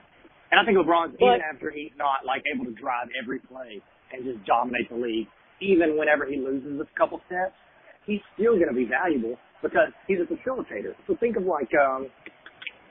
And 0.50 0.60
I 0.60 0.64
think 0.64 0.78
LeBron's 0.78 1.16
But- 1.18 1.26
even 1.36 1.40
after 1.52 1.70
he's 1.70 1.92
not 1.96 2.24
like 2.24 2.42
able 2.54 2.64
to 2.66 2.72
drive 2.72 3.08
every 3.20 3.38
play 3.40 3.80
and 4.12 4.24
just 4.24 4.44
dominate 4.46 4.88
the 4.88 4.96
league, 4.96 5.28
even 5.60 5.98
whenever 5.98 6.24
he 6.24 6.36
loses 6.38 6.80
a 6.80 6.86
couple 6.98 7.20
steps, 7.26 7.54
he's 8.06 8.20
still 8.34 8.54
going 8.54 8.68
to 8.68 8.74
be 8.74 8.86
valuable 8.86 9.36
because 9.62 9.90
he's 10.06 10.18
a 10.20 10.24
facilitator. 10.24 10.94
So 11.06 11.16
think 11.20 11.36
of 11.36 11.44
like 11.44 11.68
um 11.74 12.06
like 12.24 12.27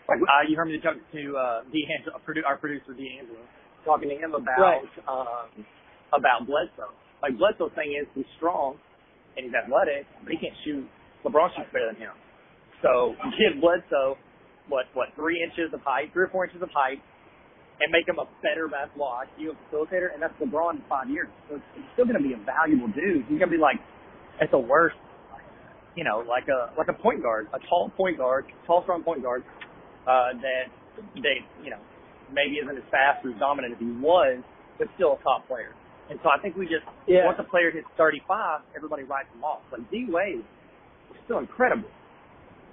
Uh, 0.07 0.15
you 0.47 0.55
heard 0.55 0.67
me 0.71 0.79
talk 0.79 0.95
to 1.11 1.21
uh, 1.35 1.61
D'Angelo, 1.67 2.19
produ- 2.23 2.45
our 2.47 2.55
producer 2.57 2.93
D'Angelo. 2.95 3.43
talking 3.83 4.09
to 4.09 4.15
him 4.15 4.33
about 4.35 4.59
Right. 4.59 4.83
um 5.07 5.65
about 6.15 6.47
Bledsoe. 6.47 6.91
Like 7.21 7.37
Bledsoe's 7.37 7.71
thing 7.75 7.91
is 7.99 8.07
he's 8.15 8.27
strong 8.39 8.75
and 9.35 9.45
he's 9.45 9.53
athletic, 9.55 10.07
but 10.23 10.31
he 10.31 10.37
can't 10.39 10.55
shoot. 10.63 10.87
LeBron 11.27 11.51
shoots 11.55 11.67
better 11.75 11.91
than 11.91 11.99
him. 11.99 12.15
So 12.81 13.15
give 13.39 13.59
Bledsoe 13.59 14.15
what 14.71 14.85
what 14.93 15.11
three 15.15 15.43
inches 15.43 15.73
of 15.73 15.81
height, 15.83 16.11
three 16.13 16.23
or 16.23 16.31
four 16.31 16.45
inches 16.47 16.61
of 16.63 16.69
height, 16.71 16.99
and 17.83 17.91
make 17.91 18.07
him 18.07 18.19
a 18.19 18.27
better 18.43 18.67
basketball 18.71 19.11
IQ 19.27 19.55
facilitator, 19.67 20.11
and 20.15 20.23
that's 20.23 20.35
LeBron 20.39 20.79
in 20.79 20.83
five 20.87 21.09
years. 21.11 21.27
So 21.49 21.55
it's, 21.59 21.67
it's 21.75 21.87
still 21.99 22.05
going 22.07 22.19
to 22.19 22.23
be 22.23 22.31
a 22.35 22.39
valuable 22.47 22.87
dude. 22.95 23.27
He's 23.27 23.39
going 23.39 23.51
to 23.51 23.55
be 23.55 23.61
like 23.61 23.79
at 24.39 24.51
the 24.51 24.59
worst, 24.59 24.95
you 25.95 26.03
know, 26.07 26.23
like 26.27 26.47
a 26.47 26.71
like 26.79 26.87
a 26.87 26.95
point 26.95 27.21
guard, 27.23 27.47
a 27.51 27.59
tall 27.67 27.91
point 27.95 28.17
guard, 28.17 28.45
tall 28.67 28.83
strong 28.83 29.03
point 29.03 29.19
guard 29.23 29.43
uh, 30.07 30.33
that 30.39 30.65
they 31.21 31.43
you 31.63 31.69
know 31.69 31.79
maybe 32.33 32.57
isn't 32.63 32.75
as 32.77 32.83
fast 32.91 33.23
or 33.25 33.31
as 33.31 33.39
dominant 33.39 33.73
as 33.75 33.79
he 33.79 33.91
was, 34.03 34.39
but 34.79 34.87
still 34.95 35.15
a 35.15 35.19
top 35.23 35.47
player. 35.47 35.71
And 36.09 36.19
so 36.23 36.29
I 36.31 36.39
think 36.39 36.55
we 36.55 36.65
just 36.65 36.87
Yeah. 37.07 37.25
once 37.27 37.39
a 37.39 37.43
player 37.43 37.71
hits 37.71 37.87
35, 37.99 38.61
everybody 38.75 39.03
writes 39.03 39.27
him 39.35 39.43
off. 39.43 39.61
Like 39.71 39.83
D 39.91 40.07
Wade 40.09 40.43
was 41.11 41.19
still 41.27 41.39
incredible, 41.39 41.89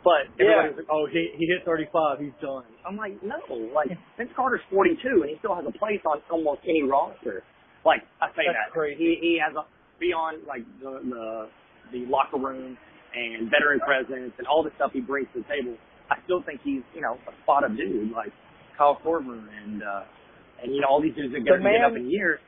but 0.03 0.31
Yeah. 0.39 0.71
like, 0.75 0.87
oh, 0.91 1.07
he 1.07 1.35
he 1.37 1.47
hit 1.47 1.65
35, 1.65 2.19
he's 2.21 2.33
done. 2.41 2.65
I'm 2.87 2.97
like, 2.97 3.21
no, 3.23 3.39
like 3.75 3.91
Vince 4.17 4.31
Carter's 4.37 4.63
42 4.71 5.23
and 5.23 5.31
he 5.31 5.37
still 5.39 5.55
has 5.55 5.65
a 5.67 5.73
place 5.79 6.01
on 6.07 6.23
almost 6.31 6.63
any 6.65 6.83
roster. 6.83 7.43
Like 7.85 8.03
I 8.21 8.29
say 8.35 8.47
That's 8.47 8.71
that 8.71 8.73
crazy. 8.73 8.99
he 8.99 9.19
he 9.21 9.33
has 9.45 9.55
a 9.55 9.67
beyond 10.01 10.47
like 10.47 10.63
the 10.81 10.99
the, 11.05 11.49
the 11.93 12.07
locker 12.07 12.39
room 12.39 12.77
and 13.15 13.51
veteran 13.51 13.79
presence 13.81 14.33
and 14.39 14.47
all 14.47 14.63
the 14.63 14.71
stuff 14.77 14.91
he 14.93 15.01
brings 15.01 15.29
to 15.35 15.43
the 15.43 15.49
table, 15.49 15.77
I 16.11 16.17
still 16.25 16.43
think 16.43 16.61
he's 16.63 16.83
you 16.95 17.01
know 17.01 17.15
a 17.27 17.33
spot 17.43 17.65
up 17.65 17.77
dude 17.77 18.13
like 18.13 18.33
Kyle 18.77 18.99
Korver 19.05 19.41
and 19.65 19.83
uh, 19.83 20.03
and 20.63 20.75
you 20.75 20.81
know 20.81 20.89
all 20.89 21.01
these 21.03 21.15
dudes 21.15 21.33
that 21.33 21.41
The 21.41 21.51
get, 21.59 21.63
get 21.63 21.85
up 21.85 21.97
in 21.97 22.11
years. 22.11 22.41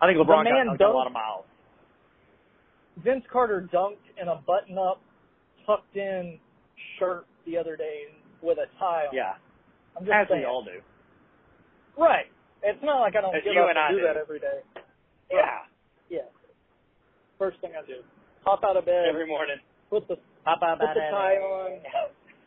I 0.00 0.06
think 0.06 0.18
LeBron 0.18 0.44
got, 0.44 0.66
got 0.66 0.74
a 0.74 0.78
dunked- 0.78 0.94
lot 0.94 1.06
of 1.06 1.12
miles. 1.12 1.44
Vince 3.04 3.24
Carter 3.32 3.68
dunked 3.72 4.04
in 4.20 4.28
a 4.28 4.36
button-up, 4.46 5.00
tucked-in 5.66 6.38
shirt 6.98 7.24
the 7.46 7.56
other 7.56 7.76
day 7.76 8.10
with 8.42 8.58
a 8.58 8.66
tie 8.78 9.06
on. 9.08 9.14
Yeah, 9.14 9.34
I'm 9.96 10.04
just 10.04 10.12
as 10.12 10.26
saying. 10.28 10.40
we 10.42 10.46
all 10.46 10.64
do. 10.64 10.82
Right. 11.96 12.26
It's 12.62 12.82
not 12.82 13.00
like 13.00 13.16
I 13.16 13.20
don't 13.22 13.34
As 13.34 13.42
get 13.42 13.56
up 13.56 13.70
and 13.70 13.78
I 13.78 13.88
and 13.88 13.96
do 13.96 14.00
do. 14.02 14.06
that 14.06 14.16
every 14.20 14.38
day. 14.40 14.60
Yeah, 15.30 15.64
Yeah. 16.10 16.28
First 17.38 17.60
thing 17.60 17.72
I 17.74 17.84
do. 17.86 18.02
Hop 18.44 18.60
out 18.64 18.76
of 18.76 18.84
bed, 18.84 19.06
every 19.08 19.26
morning. 19.26 19.56
put 19.88 20.06
the 20.08 20.16
Up 20.46 20.58
put 20.58 20.78
the 20.94 21.00
tie 21.10 21.36
on, 21.38 21.78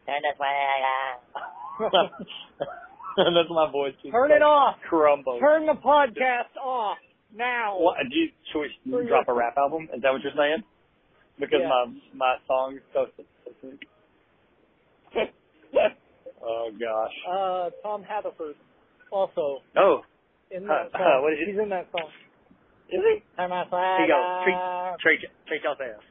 that's 0.05 0.37
why 0.37 0.51
I 0.51 0.69
That's 3.15 3.49
my 3.49 3.71
voice. 3.71 3.93
keeps 4.03 4.11
turn 4.11 4.31
it 4.31 4.41
off. 4.41 4.75
Crumble. 4.89 5.39
Turn 5.39 5.65
the 5.65 5.73
podcast 5.79 6.51
off 6.61 6.97
now. 7.33 7.77
What, 7.79 7.95
do 8.09 8.15
you, 8.17 8.27
should 8.51 8.59
we 8.59 8.69
For 8.91 8.99
your- 9.01 9.07
drop 9.07 9.27
a 9.29 9.33
rap 9.33 9.55
album? 9.57 9.87
Is 9.95 10.01
that 10.01 10.11
what 10.11 10.21
you're 10.21 10.33
saying? 10.35 10.63
Because 11.39 11.59
Yeah. 11.63 11.69
my 11.69 11.85
my 12.13 12.35
song 12.47 12.75
is 12.77 12.81
so 12.93 13.07
oh 16.43 16.69
gosh. 16.79 17.13
Uh, 17.29 17.69
Tom 17.83 18.03
Haverford 18.03 18.55
also 19.11 19.61
Oh, 19.77 20.01
in 20.51 20.63
Uh, 20.69 20.73
that 20.73 20.91
song. 20.99 21.21
what 21.23 21.33
is 21.33 21.39
it? 21.41 21.47
He's 21.51 21.59
in 21.59 21.69
that 21.69 21.87
song. 21.91 22.09
is 22.89 23.01
he? 23.03 23.23
Turn 23.37 23.49
my 23.49 23.63
Here 23.69 24.05
you 24.05 24.13
go. 24.13 24.41
Treat 24.43 24.55
flag 24.55 24.99
treat 24.99 25.19
treat 25.47 25.63
yourself. 25.63 26.03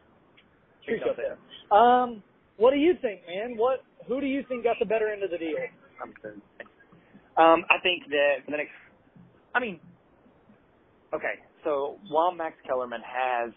Treat 0.85 1.01
yourself. 1.01 1.17
yourself. 1.19 1.39
Um, 1.73 2.23
what 2.57 2.71
do 2.71 2.79
you 2.79 2.95
think, 3.01 3.21
man? 3.27 3.57
What? 3.57 3.83
Who 4.07 4.21
do 4.21 4.27
you 4.27 4.45
think 4.49 4.65
got 4.65 4.77
the 4.79 4.87
better 4.87 5.09
end 5.09 5.23
of 5.23 5.31
the 5.31 5.39
deal? 5.39 5.57
I'm. 6.03 6.13
Um, 7.37 7.65
I 7.71 7.83
think 7.83 8.07
that 8.11 8.45
for 8.45 8.53
the 8.53 8.59
next, 8.59 8.71
I 9.55 9.61
mean, 9.61 9.81
okay, 11.13 11.43
so 11.65 11.99
while 12.09 12.33
Max 12.33 12.55
Kellerman 12.67 13.01
has 13.03 13.51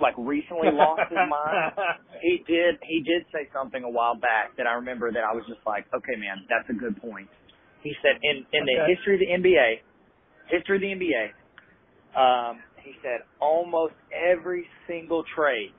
like 0.00 0.14
recently 0.18 0.68
lost 0.72 1.08
his 1.08 1.16
mind, 1.16 1.72
he 2.22 2.44
did 2.46 2.76
he 2.82 3.00
did 3.00 3.24
say 3.32 3.48
something 3.52 3.84
a 3.84 3.88
while 3.88 4.16
back 4.16 4.56
that 4.56 4.66
I 4.66 4.74
remember 4.74 5.12
that 5.12 5.24
I 5.24 5.32
was 5.32 5.44
just 5.48 5.60
like, 5.66 5.86
okay, 5.94 6.16
man, 6.18 6.44
that's 6.48 6.68
a 6.68 6.76
good 6.76 7.00
point. 7.00 7.28
He 7.82 7.92
said 8.02 8.20
in 8.22 8.44
in 8.52 8.66
the 8.66 8.84
history 8.88 9.14
of 9.14 9.20
the 9.20 9.32
NBA, 9.32 9.80
history 10.48 10.76
of 10.76 10.82
the 10.82 10.92
NBA, 10.92 11.24
um, 12.16 12.60
he 12.82 12.92
said 13.02 13.24
almost 13.40 13.94
every 14.12 14.66
single 14.86 15.24
trade, 15.36 15.72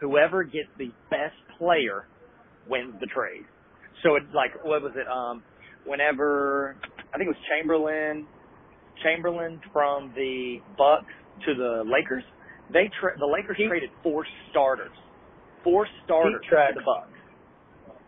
whoever 0.00 0.42
gets 0.44 0.68
the 0.78 0.90
best 1.10 1.36
player 1.58 2.06
wins 2.68 2.94
the 3.00 3.06
trade. 3.06 3.44
So 4.02 4.16
it's 4.16 4.32
like 4.34 4.64
what 4.64 4.82
was 4.82 4.92
it? 4.96 5.06
Um, 5.08 5.42
whenever 5.84 6.76
I 7.12 7.18
think 7.18 7.28
it 7.28 7.34
was 7.36 7.42
Chamberlain, 7.48 8.26
Chamberlain 9.02 9.60
from 9.72 10.12
the 10.14 10.58
Bucks 10.76 11.12
to 11.46 11.54
the 11.54 11.84
Lakers, 11.84 12.24
they 12.72 12.90
tra- 13.00 13.18
the 13.18 13.26
Lakers 13.26 13.56
Deep- 13.56 13.68
traded 13.68 13.90
four 14.02 14.26
starters, 14.50 14.92
four 15.64 15.86
starters 16.04 16.40
to 16.48 16.72
the 16.74 16.82
Bucks. 16.84 17.12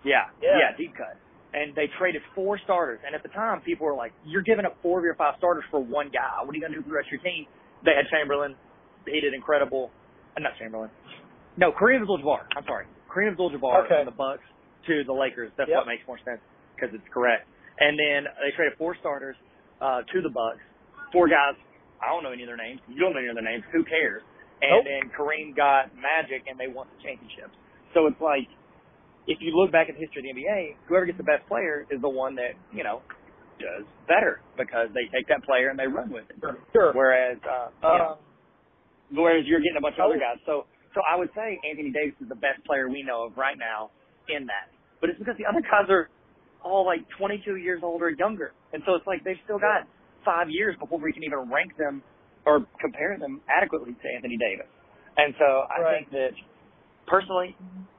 Yeah, 0.04 0.26
Yeah. 0.40 0.58
yeah, 0.58 0.76
deep 0.76 0.94
cut. 0.96 1.16
And 1.54 1.75
they 1.75 1.87
traded 1.99 2.22
four 2.34 2.58
starters. 2.58 2.99
And 3.04 3.14
at 3.14 3.22
the 3.22 3.28
time, 3.28 3.61
people 3.61 3.87
were 3.87 3.94
like, 3.94 4.12
"You're 4.25 4.42
giving 4.42 4.64
up 4.64 4.76
four 4.82 4.99
of 4.99 5.04
your 5.04 5.14
five 5.14 5.37
starters 5.37 5.64
for 5.70 5.80
one 5.80 6.08
guy. 6.08 6.40
What 6.42 6.50
are 6.50 6.54
you 6.54 6.62
gonna 6.62 6.75
do 6.75 6.82
for 6.82 6.88
the 6.88 6.94
rest 6.94 7.08
of 7.08 7.12
your 7.12 7.20
team?" 7.20 7.46
They 7.84 7.94
had 7.94 8.06
Chamberlain. 8.08 8.56
He 9.06 9.20
did 9.20 9.34
incredible. 9.34 9.90
Uh, 10.37 10.40
not 10.40 10.56
Chamberlain. 10.56 10.90
No, 11.56 11.73
Kareem 11.73 12.00
Abdul-Jabbar. 12.00 12.47
I'm 12.56 12.64
sorry, 12.64 12.87
Kareem 13.11 13.32
Abdul-Jabbar 13.32 13.85
Okay. 13.85 13.97
from 14.02 14.06
the 14.06 14.16
Bucks 14.16 14.44
to 14.87 15.04
the 15.04 15.12
Lakers. 15.12 15.52
That's 15.56 15.68
Yep. 15.68 15.78
what 15.78 15.87
makes 15.87 16.06
more 16.06 16.18
sense 16.25 16.40
because 16.75 16.94
it's 16.94 17.06
correct. 17.12 17.47
And 17.78 17.99
then 17.99 18.26
they 18.40 18.50
traded 18.56 18.76
four 18.78 18.94
starters 18.97 19.37
uh, 19.80 20.02
to 20.12 20.21
the 20.23 20.30
Bucks. 20.30 20.61
Four 21.12 21.28
guys. 21.28 21.54
I 22.00 22.09
don't 22.09 22.23
know 22.23 22.30
any 22.32 22.42
of 22.42 22.49
their 22.49 22.56
names. 22.56 22.80
You 22.88 22.99
don't 23.00 23.12
know 23.12 23.18
any 23.18 23.28
of 23.28 23.35
their 23.35 23.44
names. 23.44 23.64
Who 23.73 23.85
cares? 23.85 24.23
And 24.62 24.71
Nope. 24.71 24.85
then 24.87 25.11
Kareem 25.11 25.54
got 25.56 25.90
Magic, 25.97 26.47
and 26.49 26.59
they 26.59 26.68
won 26.68 26.87
the 26.97 27.02
championship. 27.02 27.50
So 27.94 28.06
it's 28.06 28.21
like, 28.21 28.49
if 29.26 29.38
you 29.40 29.54
look 29.56 29.71
back 29.71 29.88
at 29.88 29.94
the 29.94 30.00
history 30.00 30.23
of 30.23 30.35
the 30.37 30.42
NBA, 30.42 30.76
whoever 30.87 31.04
gets 31.06 31.18
the 31.18 31.25
best 31.25 31.47
player 31.49 31.85
is 31.90 32.00
the 32.00 32.09
one 32.09 32.35
that 32.37 32.54
you 32.73 32.82
know 32.82 33.02
does 33.59 33.85
better 34.09 34.40
because 34.56 34.88
they 34.94 35.06
take 35.14 35.26
that 35.28 35.42
player 35.44 35.68
and 35.71 35.78
they 35.78 35.87
run 35.87 36.11
with 36.11 36.25
it. 36.30 36.37
Sure. 36.73 36.92
Whereas, 36.92 37.38
uh, 37.44 37.68
you 37.82 37.99
know, 37.99 38.04
Um, 38.12 38.18
whereas 39.12 39.47
you're 39.47 39.61
getting 39.61 39.76
a 39.78 39.80
bunch 39.80 39.94
of 39.99 40.00
Oh. 40.06 40.11
other 40.11 40.18
guys. 40.18 40.38
So, 40.47 40.66
so 40.94 41.00
I 41.08 41.16
would 41.16 41.30
say 41.34 41.58
Anthony 41.68 41.90
Davis 41.90 42.14
is 42.20 42.28
the 42.28 42.38
best 42.38 42.64
player 42.66 42.88
we 42.88 43.02
know 43.02 43.25
of 43.26 43.37
right 43.37 43.56
now 43.58 43.90
in 44.28 44.46
that. 44.46 44.68
But 45.00 45.11
it's 45.11 45.18
because 45.18 45.37
the 45.38 45.46
other 45.46 45.61
guys 45.61 45.88
are 45.90 46.08
all 46.62 46.87
like 46.87 47.00
22 47.18 47.56
years 47.56 47.80
old 47.82 48.02
or 48.02 48.11
younger, 48.11 48.52
and 48.72 48.82
so 48.87 48.94
it's 48.94 49.06
like 49.06 49.25
they've 49.25 49.40
still 49.44 49.58
got 49.58 49.88
five 50.25 50.46
years 50.50 50.76
before 50.78 50.99
we 51.00 51.12
can 51.12 51.25
even 51.25 51.50
rank 51.50 51.75
them 51.76 52.02
or 52.46 52.66
compare 52.80 53.18
them 53.18 53.40
adequately 53.50 53.94
to 53.94 54.06
Anthony 54.14 54.37
Davis. 54.38 54.66
And 55.16 55.34
so 55.38 55.66
I 55.70 55.80
Right. 55.82 55.99
think 55.99 56.11
that 56.12 56.32
personally, 57.06 57.56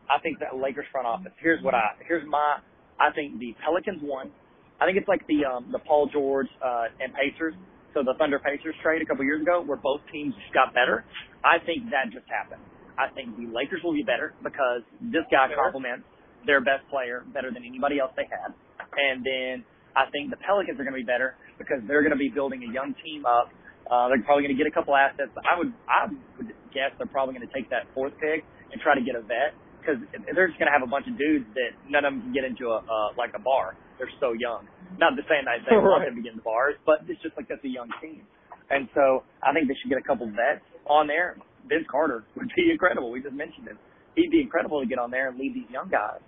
I 0.09 0.19
think 0.19 0.39
that 0.39 0.55
Lakers 0.55 0.85
front 0.91 1.07
office. 1.07 1.31
Here's 1.39 1.61
what 1.63 1.73
I 1.75 1.95
here's 2.07 2.25
my 2.27 2.59
I 2.99 3.11
think 3.11 3.39
the 3.39 3.55
Pelicans 3.63 4.01
won. 4.01 4.31
I 4.79 4.85
think 4.85 4.97
it's 4.97 5.07
like 5.07 5.25
the 5.27 5.45
um 5.45 5.71
the 5.71 5.79
Paul 5.79 6.07
George 6.07 6.47
uh 6.61 6.85
and 6.99 7.13
Pacers. 7.13 7.53
So 7.93 8.01
the 8.03 8.15
Thunder 8.17 8.39
Pacers 8.39 8.75
trade 8.81 9.01
a 9.01 9.05
couple 9.05 9.23
years 9.23 9.41
ago 9.41 9.61
where 9.61 9.77
both 9.77 10.01
teams 10.11 10.33
just 10.35 10.53
got 10.53 10.73
better. 10.73 11.05
I 11.43 11.59
think 11.59 11.85
that 11.91 12.11
just 12.11 12.25
happened. 12.27 12.61
I 12.97 13.09
think 13.13 13.35
the 13.37 13.47
Lakers 13.49 13.81
will 13.83 13.93
be 13.93 14.03
better 14.03 14.33
because 14.43 14.81
this 15.01 15.25
guy 15.31 15.47
Sure. 15.49 15.57
complements 15.57 16.05
their 16.45 16.59
best 16.61 16.87
player 16.89 17.23
better 17.33 17.51
than 17.51 17.63
anybody 17.63 17.99
else 17.99 18.11
they 18.15 18.27
had. 18.29 18.53
And 18.97 19.23
then 19.23 19.63
I 19.95 20.05
think 20.11 20.29
the 20.29 20.37
Pelicans 20.37 20.79
are 20.79 20.83
going 20.83 20.93
to 20.93 20.99
be 21.01 21.07
better 21.07 21.35
because 21.57 21.81
they're 21.87 22.01
going 22.03 22.11
to 22.13 22.19
be 22.19 22.29
building 22.29 22.63
a 22.63 22.71
young 22.71 22.93
team 23.03 23.25
up. 23.25 23.49
Uh, 23.89 24.07
they're 24.09 24.21
probably 24.23 24.43
going 24.43 24.55
to 24.55 24.59
get 24.61 24.67
a 24.67 24.75
couple 24.75 24.95
assets. 24.95 25.31
I 25.47 25.57
would, 25.57 25.71
I 25.87 26.07
would 26.37 26.51
guess 26.73 26.91
they're 26.97 27.07
probably 27.09 27.35
going 27.35 27.47
to 27.47 27.53
take 27.53 27.69
that 27.69 27.87
fourth 27.93 28.13
pick 28.19 28.43
and 28.71 28.81
try 28.81 28.95
to 28.95 29.01
get 29.01 29.15
a 29.15 29.21
vet 29.21 29.53
because 29.79 29.99
they're 30.35 30.47
just 30.47 30.57
going 30.59 30.71
to 30.71 30.75
have 30.75 30.83
a 30.83 30.89
bunch 30.89 31.07
of 31.07 31.17
dudes 31.19 31.45
that 31.55 31.75
none 31.91 32.05
of 32.05 32.13
them 32.15 32.21
can 32.27 32.33
get 32.33 32.43
into 32.47 32.71
a 32.71 32.79
uh, 32.79 33.09
like 33.19 33.31
a 33.35 33.41
bar. 33.43 33.75
They're 33.99 34.11
so 34.19 34.31
young. 34.33 34.67
Not 34.97 35.15
to 35.19 35.23
saying 35.27 35.43
that 35.45 35.63
they 35.67 35.75
want 35.75 35.99
Right. 36.03 36.07
them 36.07 36.15
to 36.15 36.23
get 36.23 36.31
into 36.37 36.43
bars, 36.45 36.75
but 36.85 37.03
it's 37.07 37.21
just 37.21 37.35
like 37.35 37.47
that's 37.51 37.63
a 37.63 37.69
young 37.71 37.89
team. 38.01 38.23
And 38.71 38.87
so 38.95 39.23
I 39.43 39.51
think 39.51 39.67
they 39.67 39.75
should 39.81 39.89
get 39.91 39.99
a 39.99 40.05
couple 40.07 40.25
vets 40.31 40.63
on 40.87 41.07
there. 41.07 41.35
Vince 41.67 41.85
Carter 41.89 42.23
would 42.35 42.49
be 42.55 42.71
incredible. 42.71 43.11
We 43.11 43.21
just 43.21 43.35
mentioned 43.35 43.67
him. 43.67 43.77
He'd 44.15 44.29
be 44.31 44.41
incredible 44.41 44.79
to 44.81 44.87
get 44.87 44.99
on 44.99 45.09
there 45.09 45.29
and 45.29 45.37
lead 45.39 45.53
these 45.55 45.69
young 45.71 45.89
guys. 45.89 46.21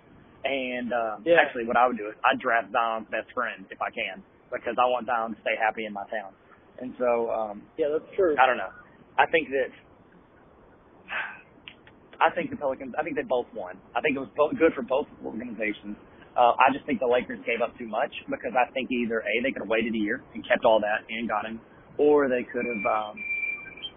And 0.44 0.92
um, 0.92 1.22
Yeah. 1.26 1.38
actually, 1.42 1.66
what 1.66 1.76
I 1.76 1.86
would 1.86 1.96
do 1.98 2.08
is 2.08 2.14
I'd 2.26 2.38
draft 2.38 2.70
Zion's 2.72 3.06
best 3.10 3.30
friend 3.34 3.66
if 3.70 3.78
I 3.82 3.90
can 3.90 4.22
because 4.52 4.74
I 4.78 4.86
want 4.86 5.06
Zion 5.06 5.34
to 5.34 5.40
stay 5.42 5.54
happy 5.58 5.86
in 5.86 5.92
my 5.92 6.06
town. 6.10 6.30
And 6.78 6.94
so 6.98 7.30
um, 7.30 7.62
yeah, 7.78 7.88
that's 7.90 8.06
true. 8.14 8.36
I 8.38 8.46
don't 8.46 8.58
know. 8.58 8.70
I 9.18 9.26
think 9.32 9.48
that 9.50 9.70
I 12.20 12.32
think 12.32 12.48
the 12.50 12.56
Pelicans. 12.56 12.94
I 12.98 13.02
think 13.04 13.16
they 13.16 13.26
both 13.28 13.46
won. 13.52 13.76
I 13.94 14.00
think 14.00 14.16
it 14.16 14.20
was 14.20 14.32
both 14.36 14.56
good 14.58 14.72
for 14.72 14.82
both 14.82 15.06
organizations. 15.24 15.96
Uh, 16.36 16.52
I 16.56 16.72
just 16.72 16.84
think 16.84 17.00
the 17.00 17.08
Lakers 17.08 17.40
gave 17.48 17.60
up 17.64 17.76
too 17.76 17.88
much 17.88 18.12
because 18.28 18.52
I 18.56 18.68
think 18.72 18.88
either 18.92 19.20
a 19.20 19.32
they 19.42 19.52
could 19.52 19.64
have 19.64 19.72
waited 19.72 19.92
a 19.94 20.00
year 20.00 20.20
and 20.36 20.44
kept 20.48 20.64
all 20.64 20.80
that 20.80 21.04
and 21.08 21.28
got 21.28 21.44
him, 21.48 21.60
or 21.96 22.28
they 22.28 22.44
could 22.44 22.64
have, 22.64 22.84
um, 22.84 23.14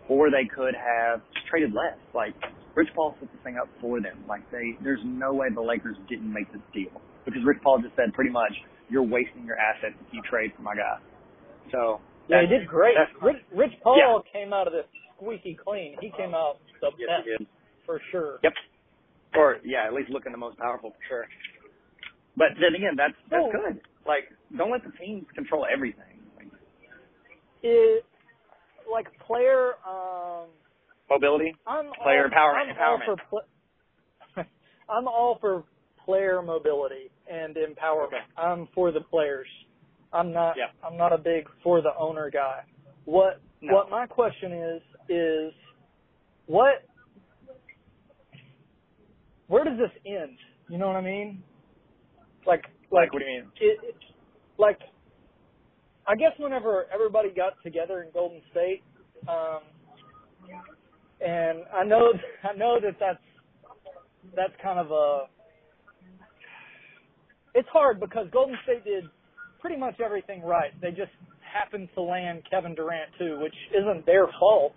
or 0.10 0.30
they 0.30 0.46
could 0.50 0.74
have 0.76 1.22
traded 1.50 1.72
less. 1.74 1.98
Like 2.14 2.34
Rich 2.76 2.90
Paul 2.96 3.16
set 3.20 3.32
this 3.32 3.42
thing 3.44 3.58
up 3.62 3.70
for 3.80 4.02
them. 4.02 4.26
Like 4.28 4.42
they, 4.52 4.76
there's 4.84 5.02
no 5.06 5.34
way 5.34 5.48
the 5.54 5.62
Lakers 5.62 5.98
didn't 6.10 6.32
make 6.32 6.52
this 6.52 6.62
deal 6.74 7.02
because 7.26 7.42
Rich 7.46 7.60
Paul 7.64 7.80
just 7.80 7.96
said 7.96 8.14
pretty 8.14 8.32
much 8.32 8.52
you're 8.90 9.04
wasting 9.06 9.46
your 9.46 9.56
assets 9.58 9.96
if 10.02 10.08
you 10.12 10.22
trade 10.30 10.52
for 10.56 10.64
my 10.64 10.76
guy. 10.76 10.98
So 11.72 12.02
Yeah, 12.28 12.42
he 12.42 12.48
did 12.48 12.68
great. 12.68 12.96
Rich, 13.22 13.38
Rich 13.54 13.74
Paul 13.84 13.98
Yeah. 13.98 14.32
came 14.34 14.52
out 14.54 14.68
of 14.68 14.74
this 14.74 14.86
squeaky 15.16 15.56
clean. 15.56 15.96
He 16.02 16.12
came 16.18 16.34
out 16.34 16.58
the 16.82 16.92
Yes, 16.98 17.26
best 17.38 17.50
for 17.86 18.02
sure. 18.12 18.40
Yep. 18.44 18.54
Or 19.36 19.58
yeah, 19.64 19.86
at 19.86 19.94
least 19.94 20.10
looking 20.10 20.32
the 20.32 20.38
most 20.42 20.58
powerful 20.58 20.92
for 20.92 21.04
sure. 21.08 21.26
But 22.36 22.56
then 22.60 22.74
again, 22.74 22.96
that's 22.96 23.14
that's 23.30 23.44
Oh. 23.46 23.52
good. 23.52 23.82
Like, 24.08 24.32
don't 24.58 24.72
let 24.72 24.82
the 24.84 24.92
teams 24.98 25.30
control 25.36 25.68
everything. 25.72 26.24
Like, 26.36 26.48
It 27.62 28.06
like 28.92 29.08
player. 29.26 29.74
Um, 29.88 30.48
mobility. 31.10 31.56
I'm 31.68 31.86
Player 32.04 32.26
all, 32.26 32.30
empowerment- 32.30 32.76
I'm 32.78 32.82
all 32.82 33.18
for 34.36 34.44
I'm 34.90 35.08
all 35.08 35.38
for 35.40 35.64
player 36.06 36.42
mobility 36.42 37.12
and 37.32 37.56
empowerment. 37.56 38.08
Okay. 38.08 38.18
I'm 38.38 38.68
for 38.74 38.92
the 38.92 39.02
players. 39.02 39.48
I'm 40.12 40.32
not. 40.34 40.56
Yeah. 40.58 40.66
I'm 40.88 40.98
not 40.98 41.14
a 41.14 41.18
big 41.18 41.48
for 41.64 41.82
the 41.82 41.92
owner 41.98 42.30
guy. 42.32 42.62
What 43.06 43.42
No. 43.62 43.74
What 43.76 43.90
my 43.90 44.06
question 44.08 44.52
is 44.54 44.82
is 45.10 45.54
what 46.46 46.86
where 49.48 49.64
does 49.64 49.78
this 49.78 49.92
end? 50.06 50.38
You 50.70 50.78
know 50.78 50.88
what 50.88 50.96
I 50.96 51.02
mean? 51.02 51.44
Like 52.46 52.66
Like, 52.92 53.12
what 53.14 53.20
do 53.20 53.26
you 53.26 53.42
mean? 53.42 53.52
it, 53.60 53.80
it 53.84 53.96
like 54.58 54.80
I 56.10 56.16
guess 56.16 56.34
whenever 56.40 56.88
everybody 56.94 57.30
got 57.30 57.54
together 57.64 58.02
in 58.02 58.10
Golden 58.12 58.42
State, 58.52 58.82
Um, 59.30 59.62
and 61.22 61.64
I 61.74 61.84
know 61.84 62.14
I 62.44 62.58
know 62.58 62.80
that 62.82 62.98
that's 63.00 63.24
that's 64.36 64.54
kind 64.62 64.80
of 64.80 64.92
a 64.92 65.28
it's 67.54 67.70
hard 67.70 68.00
because 68.00 68.28
Golden 68.32 68.58
State 68.64 68.84
did 68.86 69.06
pretty 69.62 69.78
much 69.78 70.00
everything 70.04 70.42
right. 70.44 70.72
They 70.82 70.90
just 70.92 71.12
happened 71.42 71.90
to 71.96 72.02
land 72.02 72.44
Kevin 72.50 72.76
Durant 72.76 73.12
too, 73.20 73.40
which 73.42 73.56
isn't 73.78 74.06
their 74.06 74.28
fault. 74.40 74.74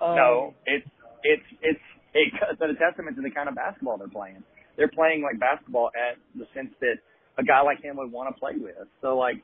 Um, 0.00 0.16
no, 0.16 0.54
it's 0.66 0.88
it's 1.24 1.48
it's 1.62 1.86
it's 2.14 2.60
a 2.60 2.74
testament 2.78 3.16
to 3.16 3.22
the 3.22 3.30
kind 3.30 3.48
of 3.48 3.54
basketball 3.54 3.98
they're 3.98 4.08
playing. 4.08 4.42
They're 4.76 4.90
playing 4.94 5.22
like 5.22 5.38
basketball 5.40 5.90
at 5.94 6.18
the 6.38 6.46
sense 6.54 6.70
that 6.80 6.96
a 7.38 7.44
guy 7.44 7.62
like 7.62 7.82
him 7.82 7.96
would 7.98 8.12
want 8.12 8.34
to 8.34 8.38
play 8.38 8.52
with. 8.56 8.88
So 9.02 9.18
like, 9.18 9.42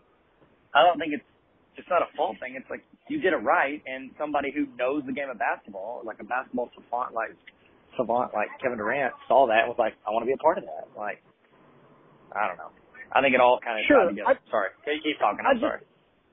I 0.75 0.83
don't 0.83 0.99
think 0.99 1.13
it's 1.15 1.25
it's 1.77 1.89
not 1.91 2.03
a 2.03 2.11
fault 2.17 2.37
thing. 2.39 2.55
It's 2.57 2.69
like 2.71 2.83
you 3.09 3.21
did 3.21 3.33
it 3.33 3.43
right, 3.43 3.83
and 3.87 4.11
somebody 4.19 4.53
who 4.55 4.67
knows 4.79 5.03
the 5.07 5.13
game 5.13 5.31
of 5.31 5.39
basketball, 5.39 6.03
like 6.05 6.19
a 6.21 6.25
basketball 6.25 6.71
savant 6.75 7.15
like 7.15 7.35
savant 7.97 8.35
like 8.35 8.49
Kevin 8.63 8.79
Durant, 8.79 9.15
saw 9.29 9.47
that 9.47 9.67
and 9.67 9.69
was 9.69 9.79
like, 9.79 9.95
I 10.07 10.11
want 10.11 10.23
to 10.23 10.27
be 10.27 10.33
a 10.35 10.43
part 10.43 10.59
of 10.59 10.65
that. 10.65 10.87
Like, 10.97 11.23
I 12.35 12.47
don't 12.49 12.59
know. 12.59 12.71
I 13.13 13.21
think 13.23 13.35
it 13.35 13.41
all 13.41 13.59
kind 13.63 13.79
of 13.79 13.87
Sure. 13.87 14.11
I- 14.27 14.39
sorry, 14.51 14.71
keep 14.85 15.03
keep 15.03 15.19
talking. 15.19 15.45
I 15.47 15.51
I'm 15.51 15.57
just- 15.57 15.63
sorry. 15.63 15.81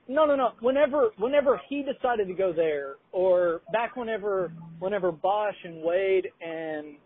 No, 0.08 0.26
no, 0.26 0.34
no. 0.34 0.50
Whenever, 0.60 1.10
whenever 1.16 1.60
he 1.68 1.84
decided 1.84 2.26
to 2.26 2.34
go 2.34 2.52
there, 2.52 2.96
or 3.12 3.60
back 3.72 3.94
whenever, 3.96 4.52
whenever 4.80 5.12
Bosh 5.12 5.54
and 5.64 5.82
Wade 5.82 6.26
and 6.40 6.96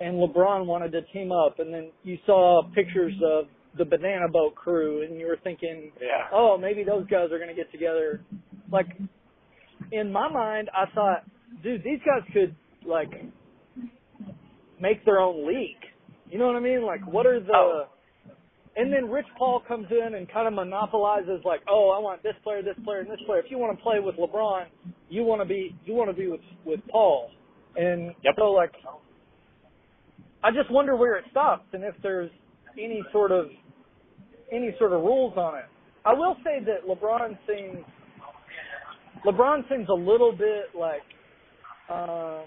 and 0.00 0.16
LeBron 0.16 0.66
wanted 0.66 0.90
to 0.92 1.02
team 1.12 1.30
up, 1.30 1.60
and 1.60 1.72
then 1.72 1.92
you 2.02 2.18
saw 2.26 2.62
pictures 2.74 3.12
of 3.24 3.46
the 3.78 3.84
Banana 3.84 4.28
Boat 4.28 4.54
crew, 4.54 5.02
and 5.02 5.18
you 5.20 5.26
were 5.26 5.38
thinking, 5.42 5.92
Yeah. 6.00 6.26
oh, 6.32 6.58
maybe 6.58 6.82
those 6.84 7.06
guys 7.06 7.30
are 7.32 7.38
going 7.38 7.48
to 7.48 7.54
get 7.54 7.70
together. 7.70 8.20
Like, 8.70 8.86
in 9.92 10.10
my 10.12 10.28
mind, 10.28 10.68
I 10.76 10.86
thought, 10.94 11.24
dude, 11.62 11.82
these 11.84 12.00
guys 12.04 12.22
could 12.32 12.54
like 12.86 13.10
make 14.80 15.04
their 15.04 15.18
own 15.20 15.46
league. 15.46 15.76
You 16.30 16.38
know 16.38 16.46
what 16.46 16.56
I 16.56 16.60
mean? 16.60 16.82
Like, 16.84 17.06
what 17.06 17.26
are 17.26 17.40
the 17.40 17.52
Oh. 17.54 17.86
and 18.76 18.92
then 18.92 19.10
Rich 19.10 19.26
Paul 19.36 19.60
comes 19.66 19.86
in 19.90 20.14
and 20.14 20.28
kind 20.30 20.46
of 20.46 20.54
monopolizes 20.54 21.40
like, 21.44 21.60
oh, 21.68 21.90
I 21.90 21.98
want 21.98 22.22
this 22.22 22.36
player, 22.44 22.62
this 22.62 22.76
player, 22.84 23.00
and 23.00 23.10
this 23.10 23.20
player. 23.26 23.40
If 23.40 23.50
you 23.50 23.58
want 23.58 23.76
to 23.76 23.82
play 23.82 23.98
with 24.00 24.16
LeBron, 24.16 24.66
you 25.08 25.24
want 25.24 25.40
to 25.40 25.44
be 25.44 25.74
you 25.84 25.94
want 25.94 26.08
to 26.10 26.16
be 26.16 26.28
with 26.28 26.40
with 26.64 26.80
Paul. 26.88 27.30
And 27.76 28.14
Yep. 28.22 28.34
so 28.36 28.52
like, 28.52 28.72
I 30.42 30.50
just 30.50 30.70
wonder 30.70 30.96
where 30.96 31.16
it 31.16 31.24
stops 31.30 31.66
and 31.72 31.84
if 31.84 31.94
there's 32.02 32.30
any 32.78 33.02
sort 33.12 33.32
of 33.32 33.46
any 34.52 34.74
sort 34.78 34.92
of 34.92 35.02
rules 35.02 35.36
on 35.36 35.58
it. 35.58 35.64
I 36.04 36.14
will 36.14 36.36
say 36.44 36.64
that 36.64 36.86
LeBron 36.88 37.38
seems 37.46 37.84
LeBron 39.26 39.68
seems 39.68 39.88
a 39.88 39.94
little 39.94 40.32
bit 40.32 40.74
like 40.78 41.02
um, 41.90 42.44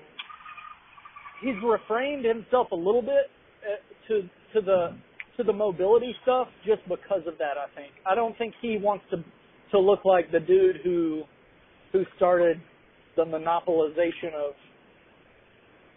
he's 1.41 1.55
refrained 1.63 2.25
himself 2.25 2.67
a 2.71 2.75
little 2.75 3.01
bit 3.01 3.29
uh, 3.61 4.07
to 4.07 4.21
to 4.53 4.61
the 4.65 4.95
to 5.37 5.43
the 5.43 5.53
mobility 5.53 6.15
stuff 6.23 6.47
just 6.65 6.81
because 6.87 7.21
of 7.27 7.37
that. 7.37 7.57
I 7.57 7.67
think 7.75 7.91
I 8.09 8.15
don't 8.15 8.37
think 8.37 8.53
he 8.61 8.77
wants 8.81 9.05
to 9.11 9.17
to 9.71 9.79
look 9.79 10.05
like 10.05 10.31
the 10.31 10.39
dude 10.39 10.77
who 10.83 11.23
who 11.91 12.03
started 12.17 12.59
the 13.15 13.23
monopolization 13.23 14.33
of 14.33 14.53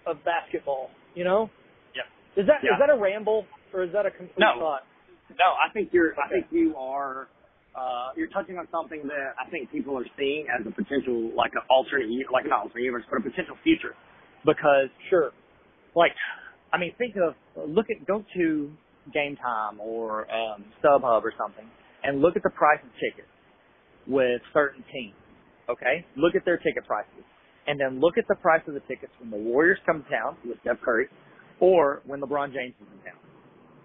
of 0.07 0.23
basketball. 0.25 0.91
You 1.15 1.25
know? 1.25 1.51
Yeah. 1.95 2.03
Is 2.41 2.47
that 2.47 2.61
is 2.63 2.69
Yeah. 2.71 2.79
that 2.79 2.91
a 2.95 2.99
ramble 3.01 3.47
or 3.73 3.83
is 3.83 3.93
that 3.93 4.05
a 4.05 4.11
complete 4.11 4.39
No. 4.39 4.59
thought? 4.61 4.83
No, 5.31 5.49
I 5.59 5.73
think 5.73 5.91
you're. 5.93 6.15
I 6.15 6.29
think 6.31 6.47
you 6.51 6.77
are. 6.77 7.29
Uh, 7.77 8.09
you're 8.17 8.29
touching 8.29 8.57
on 8.57 8.67
something 8.73 9.03
that 9.05 9.37
I 9.37 9.51
think 9.51 9.71
people 9.71 9.99
are 9.99 10.07
seeing 10.17 10.47
as 10.49 10.65
a 10.67 10.71
potential, 10.71 11.31
like 11.37 11.53
an 11.53 11.63
alternate, 11.69 12.09
like 12.33 12.47
not 12.47 12.65
alternate 12.65 12.85
universe, 12.85 13.05
but 13.11 13.21
a 13.21 13.23
potential 13.23 13.57
future. 13.63 13.93
Because, 14.47 14.89
Sure. 15.11 15.31
like, 15.95 16.13
I 16.73 16.79
mean, 16.79 16.95
think 16.97 17.17
of 17.17 17.35
look 17.69 17.87
at 17.91 18.07
go 18.07 18.25
to 18.37 18.73
Game 19.13 19.37
Time 19.37 19.79
or 19.81 20.25
um, 20.33 20.65
StubHub 20.83 21.23
or 21.23 21.33
something, 21.37 21.67
and 22.03 22.23
look 22.23 22.37
at 22.37 22.43
the 22.43 22.51
price 22.51 22.81
of 22.83 22.89
tickets 22.97 23.29
with 24.07 24.41
certain 24.55 24.83
teams. 24.93 25.15
Okay, 25.69 26.07
look 26.17 26.35
at 26.35 26.45
their 26.45 26.57
ticket 26.59 26.87
prices, 26.87 27.27
and 27.67 27.79
then 27.79 28.01
look 28.01 28.17
at 28.17 28.25
the 28.29 28.37
price 28.37 28.63
of 28.69 28.75
the 28.75 28.81
tickets 28.89 29.13
when 29.21 29.31
the 29.31 29.37
Warriors 29.37 29.79
come 29.85 30.03
to 30.05 30.09
town 30.09 30.37
with 30.47 30.57
Steph 30.63 30.81
Curry, 30.81 31.09
or 31.61 32.01
when 32.07 32.21
LeBron 32.21 32.55
James 32.55 32.73
is 32.81 32.87
in 32.87 33.05
town. 33.05 33.16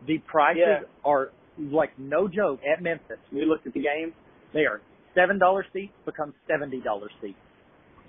The 0.08 0.18
prices 0.20 0.62
Yeah. 0.66 0.80
are 1.06 1.30
like 1.58 1.92
no 1.98 2.28
joke 2.28 2.60
at 2.66 2.82
Memphis. 2.82 3.20
We 3.32 3.46
looked 3.46 3.68
at 3.68 3.74
the 3.74 3.82
games. 3.82 4.14
they 4.54 4.62
are 4.66 4.82
seven 5.14 5.38
dollar 5.40 5.66
seats 5.74 5.94
become 6.06 6.34
seventy 6.48 6.80
dollar 6.82 7.10
seats 7.22 7.38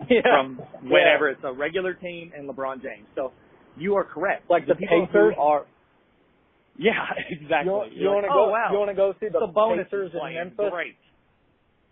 Yeah. 0.08 0.22
from 0.22 0.56
whenever 0.82 1.28
it's 1.28 1.42
a 1.44 1.52
regular 1.52 1.94
team 1.94 2.32
and 2.36 2.48
LeBron 2.48 2.82
James. 2.82 3.06
So 3.14 3.32
you 3.76 3.94
are 3.96 4.04
correct. 4.04 4.48
Like 4.50 4.66
the 4.66 4.74
people 4.74 5.06
Pacers? 5.06 5.34
are. 5.38 5.66
Yeah, 6.78 7.04
exactly. 7.30 7.72
You, 7.92 8.02
you 8.04 8.08
want 8.08 8.24
to 8.24 8.28
like, 8.28 8.34
go? 8.36 8.46
oh, 8.46 8.50
wow. 8.50 8.68
You 8.72 8.78
want 8.78 8.90
to 8.90 8.94
go 8.94 9.14
see 9.20 9.26
the, 9.28 9.40
the 9.40 9.84
Pacers 9.84 10.12
in 10.14 10.34
Memphis? 10.34 10.70
great. 10.70 10.96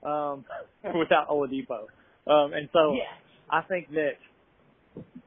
Um, 0.03 0.45
without 0.99 1.29
Oladipo. 1.29 1.85
Um, 2.27 2.53
and 2.55 2.69
so 2.73 2.97
I 3.51 3.63
think 3.63 3.91
that 3.93 4.17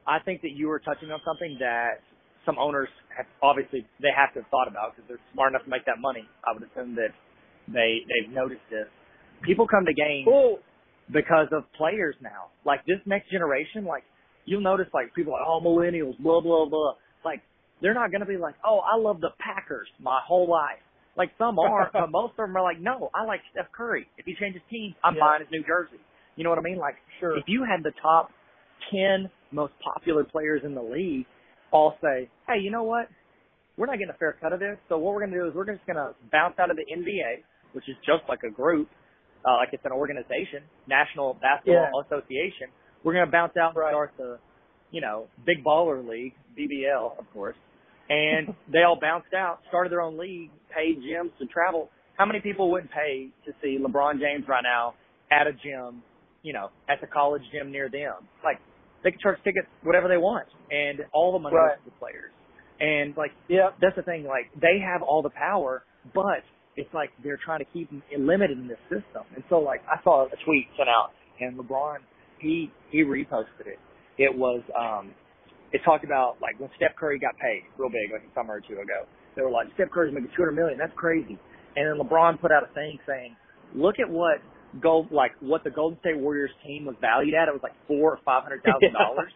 I 0.06 0.18
think 0.24 0.42
that 0.42 0.50
you 0.50 0.68
were 0.68 0.80
touching 0.80 1.10
on 1.10 1.20
something 1.24 1.56
that 1.60 2.00
some 2.46 2.58
owners 2.58 2.88
have 3.16 3.26
obviously 3.42 3.86
they 4.00 4.12
have 4.14 4.32
to 4.34 4.40
have 4.42 4.50
thought 4.50 4.68
about 4.68 4.94
because 4.94 5.08
they're 5.08 5.24
smart 5.32 5.50
enough 5.52 5.64
to 5.64 5.70
make 5.70 5.84
that 5.86 5.98
money. 6.00 6.24
I 6.44 6.52
would 6.52 6.62
assume 6.62 6.94
that 6.96 7.12
they 7.68 8.04
they've 8.08 8.32
noticed 8.32 8.64
this. 8.70 8.86
People 9.42 9.66
come 9.68 9.84
to 9.86 9.94
games 9.94 10.26
Well, 10.26 10.58
because 11.12 11.48
of 11.52 11.64
players 11.76 12.14
now. 12.22 12.48
Like 12.64 12.84
this 12.86 13.00
next 13.06 13.30
generation, 13.30 13.84
like 13.84 14.04
you'll 14.44 14.62
notice 14.64 14.86
like 14.94 15.14
people 15.14 15.32
like, 15.32 15.44
oh 15.46 15.60
millennials, 15.64 16.18
blah 16.20 16.40
blah 16.40 16.66
blah. 16.68 16.94
Like 17.24 17.42
they're 17.82 17.94
not 17.94 18.12
gonna 18.12 18.26
be 18.26 18.36
like, 18.36 18.54
oh 18.64 18.80
I 18.80 18.96
love 18.96 19.20
the 19.20 19.30
Packers 19.38 19.88
my 20.00 20.20
whole 20.26 20.48
life. 20.48 20.80
Like 21.16 21.30
some 21.38 21.58
are, 21.58 21.90
but 21.92 22.10
most 22.10 22.32
of 22.32 22.48
them 22.48 22.56
are 22.56 22.62
like, 22.62 22.80
no, 22.80 23.10
I 23.14 23.24
like 23.24 23.40
Steph 23.52 23.70
Curry. 23.72 24.06
If 24.18 24.26
he 24.26 24.34
changes 24.34 24.62
teams, 24.70 24.94
I'm 25.04 25.14
Yeah. 25.14 25.20
buying 25.20 25.40
his 25.42 25.50
New 25.50 25.62
Jersey. 25.62 26.00
You 26.36 26.42
know 26.44 26.50
what 26.50 26.58
I 26.58 26.62
mean? 26.62 26.78
Like 26.78 26.96
sure. 27.20 27.38
if 27.38 27.44
you 27.46 27.64
had 27.64 27.84
the 27.84 27.92
top 28.02 28.30
ten 28.90 29.30
most 29.52 29.72
popular 29.82 30.24
players 30.24 30.62
in 30.64 30.74
the 30.74 30.82
league 30.82 31.26
all 31.74 31.98
say, 32.00 32.30
hey, 32.46 32.60
you 32.62 32.70
know 32.70 32.84
what? 32.84 33.08
We're 33.76 33.86
not 33.86 33.98
getting 33.98 34.14
a 34.14 34.18
fair 34.18 34.36
cut 34.40 34.52
of 34.52 34.60
this, 34.60 34.78
so 34.88 34.96
what 34.96 35.12
we're 35.12 35.26
gonna 35.26 35.36
do 35.36 35.48
is 35.48 35.54
we're 35.54 35.66
just 35.66 35.84
gonna 35.86 36.14
bounce 36.30 36.54
out 36.60 36.70
of 36.70 36.76
the 36.76 36.86
NBA, 36.86 37.42
which 37.72 37.88
is 37.88 37.96
just 38.06 38.22
like 38.28 38.38
a 38.46 38.50
group, 38.50 38.88
uh, 39.44 39.56
like 39.56 39.70
it's 39.72 39.84
an 39.84 39.90
organization, 39.90 40.62
National 40.86 41.34
Basketball 41.34 42.00
Association. 42.06 42.70
We're 43.02 43.14
gonna 43.14 43.30
bounce 43.30 43.56
out 43.60 43.70
and 43.70 43.76
Right. 43.76 43.90
start 43.90 44.12
the, 44.16 44.38
you 44.92 45.00
know, 45.00 45.26
Big 45.44 45.64
Baller 45.64 46.06
League, 46.08 46.34
BBL, 46.56 47.18
of 47.18 47.26
course. 47.32 47.56
And 48.08 48.54
they 48.72 48.84
all 48.84 48.98
bounced 49.00 49.34
out, 49.34 49.58
started 49.68 49.90
their 49.90 50.00
own 50.00 50.16
league, 50.16 50.50
paid 50.70 51.02
gyms 51.02 51.36
to 51.38 51.46
travel. 51.46 51.90
How 52.16 52.24
many 52.24 52.40
people 52.40 52.70
wouldn't 52.70 52.92
pay 52.92 53.30
to 53.46 53.52
see 53.60 53.76
LeBron 53.82 54.20
James 54.20 54.46
right 54.46 54.62
now 54.62 54.94
at 55.32 55.48
a 55.48 55.52
gym, 55.52 56.04
you 56.42 56.52
know, 56.52 56.70
at 56.88 57.00
the 57.00 57.08
college 57.08 57.42
gym 57.50 57.72
near 57.72 57.88
them? 57.90 58.28
Like 58.44 58.60
they 59.04 59.10
can 59.10 59.20
charge 59.20 59.38
tickets 59.44 59.68
whatever 59.82 60.08
they 60.08 60.16
want, 60.16 60.48
and 60.70 61.00
all 61.12 61.32
the 61.32 61.38
money 61.38 61.54
Right. 61.56 61.76
goes 61.76 61.84
to 61.84 61.90
the 61.90 61.98
players. 61.98 62.32
And 62.80 63.16
like 63.16 63.30
yeah. 63.48 63.70
that's 63.80 63.96
the 63.96 64.02
thing. 64.02 64.24
Like 64.24 64.50
they 64.60 64.80
have 64.80 65.02
all 65.02 65.22
the 65.22 65.30
power, 65.30 65.84
but 66.14 66.42
it's 66.76 66.92
like 66.92 67.10
they're 67.22 67.38
trying 67.38 67.60
to 67.60 67.66
keep 67.72 67.88
them 67.90 68.02
limited 68.18 68.58
in 68.58 68.66
this 68.66 68.80
system. 68.90 69.22
And 69.36 69.44
so 69.48 69.60
like 69.60 69.82
I 69.86 70.02
saw 70.02 70.26
a 70.26 70.36
tweet 70.44 70.66
sent 70.76 70.88
out, 70.88 71.12
and 71.40 71.56
LeBron 71.58 71.98
he 72.40 72.72
he 72.90 73.04
reposted 73.04 73.66
it. 73.66 73.78
It 74.18 74.34
was 74.36 74.62
um 74.78 75.12
it 75.72 75.80
talked 75.84 76.04
about 76.04 76.36
like 76.42 76.58
when 76.58 76.70
Steph 76.76 76.96
Curry 76.98 77.18
got 77.18 77.36
paid 77.38 77.62
real 77.78 77.90
big 77.90 78.12
like 78.12 78.22
a 78.22 78.34
summer 78.34 78.54
or 78.54 78.60
two 78.60 78.74
ago. 78.80 79.06
They 79.36 79.42
were 79.42 79.50
like 79.50 79.68
Steph 79.74 79.90
Curry's 79.90 80.14
making 80.14 80.30
200 80.36 80.52
million. 80.52 80.78
That's 80.78 80.94
crazy. 80.96 81.38
And 81.76 81.82
then 81.86 81.98
LeBron 82.06 82.40
put 82.40 82.52
out 82.52 82.62
a 82.62 82.72
thing 82.74 82.98
saying, 83.06 83.34
look 83.74 83.96
at 83.98 84.08
what 84.08 84.38
gold 84.80 85.10
like 85.12 85.32
what 85.40 85.64
the 85.64 85.70
Golden 85.70 85.98
State 86.00 86.18
Warriors 86.18 86.50
team 86.66 86.84
was 86.86 86.96
valued 87.00 87.34
at. 87.34 87.48
It 87.48 87.52
was 87.54 87.62
like 87.62 87.74
four 87.86 88.12
or 88.12 88.20
five 88.24 88.42
hundred 88.42 88.62
thousand 88.64 88.92
dollars 88.98 89.32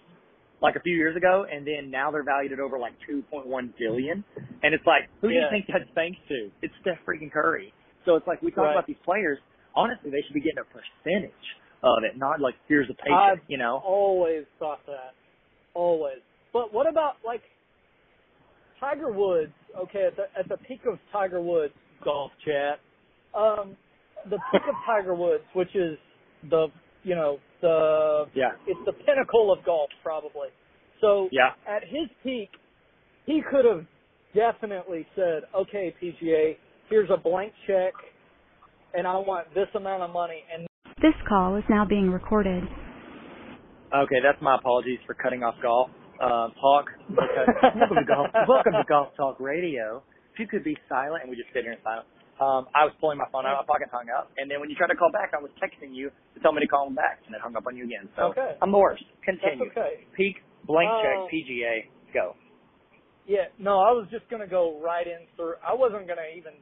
like 0.60 0.74
a 0.74 0.80
few 0.80 0.96
years 0.96 1.16
ago, 1.16 1.46
and 1.50 1.66
then 1.66 1.90
now 1.90 2.10
they're 2.10 2.24
valued 2.24 2.52
at 2.52 2.58
over 2.58 2.78
like 2.80 2.92
2.1 3.08 3.46
billion. 3.78 4.24
And 4.62 4.74
it's 4.74 4.84
like, 4.86 5.06
who 5.20 5.28
do 5.28 5.34
you 5.34 5.40
Yeah. 5.42 5.50
think 5.50 5.66
that's 5.68 5.88
thanks 5.94 6.18
to? 6.28 6.50
It's 6.62 6.74
Steph 6.80 6.98
freaking 7.06 7.30
Curry. 7.30 7.72
So 8.04 8.16
it's 8.16 8.26
like 8.26 8.42
we 8.42 8.50
talk 8.50 8.64
Right. 8.64 8.72
about 8.72 8.86
these 8.86 8.98
players. 9.04 9.38
Honestly, 9.76 10.10
they 10.10 10.20
should 10.26 10.34
be 10.34 10.40
getting 10.40 10.58
a 10.58 10.64
percentage 10.64 11.46
of 11.84 12.02
it, 12.02 12.16
not 12.16 12.40
like 12.40 12.56
here's 12.66 12.90
a 12.90 12.94
paycheck. 12.94 13.44
You 13.46 13.58
know? 13.58 13.80
always 13.84 14.46
thought 14.58 14.84
that. 14.86 15.14
Always. 15.74 16.18
But 16.52 16.72
what 16.74 16.88
about 16.88 17.18
like 17.24 17.42
Tiger 18.80 19.12
Woods? 19.12 19.52
Okay, 19.76 20.06
at 20.06 20.16
the 20.16 20.24
at 20.36 20.48
the 20.48 20.56
peak 20.66 20.80
of 20.90 20.98
Tiger 21.12 21.40
Woods 21.40 21.74
golf 22.02 22.32
chat, 22.44 22.80
um, 23.34 23.76
the 24.30 24.38
peak 24.52 24.62
of 24.68 24.74
Tiger 24.86 25.14
Woods, 25.14 25.44
which 25.54 25.74
is 25.74 25.98
the 26.50 26.68
you 27.04 27.14
know 27.14 27.38
the 27.60 28.26
Yeah. 28.34 28.52
it's 28.66 28.80
the 28.84 28.92
pinnacle 28.92 29.52
of 29.52 29.64
golf 29.64 29.90
probably. 30.02 30.48
So 31.00 31.28
Yeah. 31.32 31.52
at 31.66 31.84
his 31.84 32.08
peak, 32.22 32.50
he 33.26 33.42
could 33.42 33.64
have 33.64 33.84
definitely 34.34 35.06
said, 35.14 35.44
"Okay, 35.54 35.94
PGA, 36.00 36.56
here's 36.88 37.10
a 37.10 37.16
blank 37.16 37.52
check, 37.66 37.94
and 38.94 39.06
I 39.06 39.16
want 39.18 39.52
this 39.54 39.68
amount 39.74 40.02
of 40.02 40.10
money." 40.10 40.44
And 40.52 40.66
This 41.00 41.14
call 41.28 41.54
is 41.56 41.64
now 41.68 41.84
being 41.84 42.10
recorded. 42.10 42.66
Okay, 43.94 44.20
that's 44.20 44.40
my 44.42 44.56
apologies 44.56 44.98
for 45.06 45.14
cutting 45.14 45.42
off 45.44 45.54
golf 45.62 45.90
uh, 46.20 46.48
talk. 46.60 46.90
Because 47.08 47.48
welcome 47.62 47.96
to 47.96 48.04
golf. 48.04 48.28
Welcome 48.48 48.72
to 48.72 48.84
Golf 48.88 49.14
Talk 49.16 49.38
Radio. 49.40 50.02
If 50.32 50.40
you 50.40 50.46
could 50.48 50.64
be 50.64 50.76
silent, 50.88 51.22
and 51.22 51.30
we 51.30 51.36
just 51.36 51.52
sit 51.52 51.62
here 51.62 51.72
in 51.72 51.78
silence. 51.82 52.08
Um, 52.40 52.70
I 52.74 52.86
was 52.86 52.94
pulling 53.02 53.18
my 53.18 53.26
phone 53.32 53.46
out 53.46 53.58
of 53.58 53.66
my 53.66 53.72
pocket, 53.74 53.88
hung 53.90 54.06
up, 54.14 54.30
and 54.38 54.50
then 54.50 54.60
when 54.60 54.70
you 54.70 54.76
tried 54.76 54.94
to 54.94 54.98
call 54.98 55.10
back, 55.10 55.34
I 55.34 55.42
was 55.42 55.50
texting 55.58 55.90
you 55.94 56.10
to 56.34 56.38
tell 56.40 56.52
me 56.52 56.62
to 56.62 56.68
call 56.70 56.86
him 56.86 56.94
back, 56.94 57.20
and 57.26 57.34
it 57.34 57.40
hung 57.42 57.56
up 57.56 57.66
on 57.66 57.76
you 57.76 57.84
again. 57.84 58.08
So 58.16 58.30
Okay. 58.30 58.54
I'm 58.62 58.70
the 58.70 58.78
worst. 58.78 59.02
That's 59.26 59.40
Continue. 59.42 59.70
okay. 59.74 60.06
Peak 60.16 60.36
blank 60.66 60.90
check 61.02 61.16
Um, 61.18 61.28
PGA. 61.32 61.74
Go. 62.14 62.36
Yeah, 63.26 63.52
no, 63.58 63.80
I 63.80 63.90
was 63.92 64.06
just 64.10 64.28
gonna 64.30 64.46
go 64.46 64.80
right 64.80 65.06
in 65.06 65.26
through. 65.36 65.54
I 65.66 65.74
wasn't 65.74 66.06
gonna 66.08 66.30
even 66.36 66.54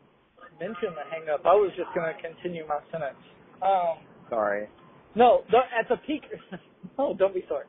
mention 0.59 0.95
the 0.97 1.05
hang 1.11 1.29
up. 1.29 1.45
I 1.47 1.55
was 1.55 1.71
just 1.77 1.89
gonna 1.95 2.15
continue 2.21 2.67
my 2.67 2.81
sentence. 2.91 3.21
Um, 3.63 3.99
Sorry. 4.31 4.69
no, 5.15 5.45
the, 5.51 5.59
at 5.79 5.89
the 5.89 5.97
peak. 6.07 6.23
no, 6.99 7.15
don't 7.15 7.35
be 7.35 7.45
sorry. 7.49 7.67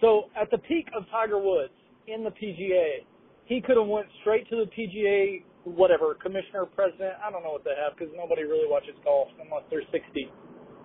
So 0.00 0.30
at 0.40 0.50
the 0.50 0.58
peak 0.58 0.86
of 0.96 1.04
Tiger 1.10 1.38
Woods 1.38 1.74
in 2.06 2.24
the 2.24 2.30
PGA, 2.30 3.04
he 3.44 3.60
could 3.60 3.76
have 3.76 3.86
went 3.86 4.06
straight 4.22 4.48
to 4.48 4.56
the 4.56 4.70
PGA, 4.70 5.42
whatever 5.64 6.14
commissioner, 6.14 6.66
president. 6.66 7.14
I 7.24 7.30
don't 7.30 7.42
know 7.42 7.52
what 7.52 7.64
they 7.64 7.76
have 7.76 7.96
because 7.98 8.12
nobody 8.16 8.42
really 8.42 8.68
watches 8.68 8.94
golf 9.04 9.28
unless 9.42 9.64
they're 9.70 9.86
60. 9.90 10.30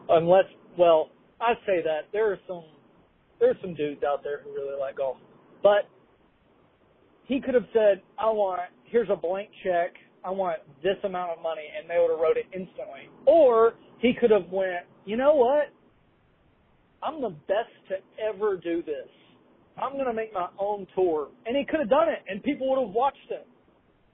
Unless, 0.10 0.46
well, 0.78 1.10
I 1.40 1.54
say 1.66 1.82
that 1.84 2.12
there 2.12 2.32
are 2.32 2.40
some 2.48 2.64
there 3.40 3.50
are 3.52 3.58
some 3.62 3.74
dudes 3.74 4.04
out 4.04 4.24
there 4.24 4.42
who 4.44 4.54
really 4.54 4.80
like 4.80 4.98
golf, 4.98 5.18
but 5.62 5.90
he 7.26 7.42
could 7.42 7.54
have 7.54 7.68
said, 7.74 8.02
"I 8.18 8.30
want 8.30 8.62
here's 8.86 9.10
a 9.10 9.16
blank 9.16 9.50
check. 9.64 9.96
I 10.24 10.30
want 10.30 10.60
this 10.82 10.98
amount 11.04 11.32
of 11.32 11.42
money," 11.42 11.68
and 11.78 11.90
they 11.90 12.00
would 12.00 12.12
have 12.12 12.20
wrote 12.20 12.38
it 12.38 12.46
instantly. 12.54 13.10
Or 13.26 13.74
he 14.00 14.14
could 14.14 14.32
have 14.32 14.50
went, 14.52 14.86
"You 15.06 15.18
know 15.18 15.36
what? 15.36 15.70
I'm 17.02 17.22
the 17.22 17.36
best 17.48 17.74
to 17.90 17.98
ever 18.22 18.56
do 18.56 18.82
this. 18.82 19.10
I'm 19.78 19.94
going 19.94 20.06
to 20.06 20.14
make 20.14 20.32
my 20.34 20.48
own 20.60 20.88
tour," 20.96 21.30
and 21.46 21.58
he 21.58 21.66
could 21.66 21.80
have 21.80 21.90
done 21.90 22.08
it, 22.08 22.20
and 22.30 22.42
people 22.44 22.70
would 22.70 22.80
have 22.80 22.94
watched 22.94 23.28
him, 23.28 23.44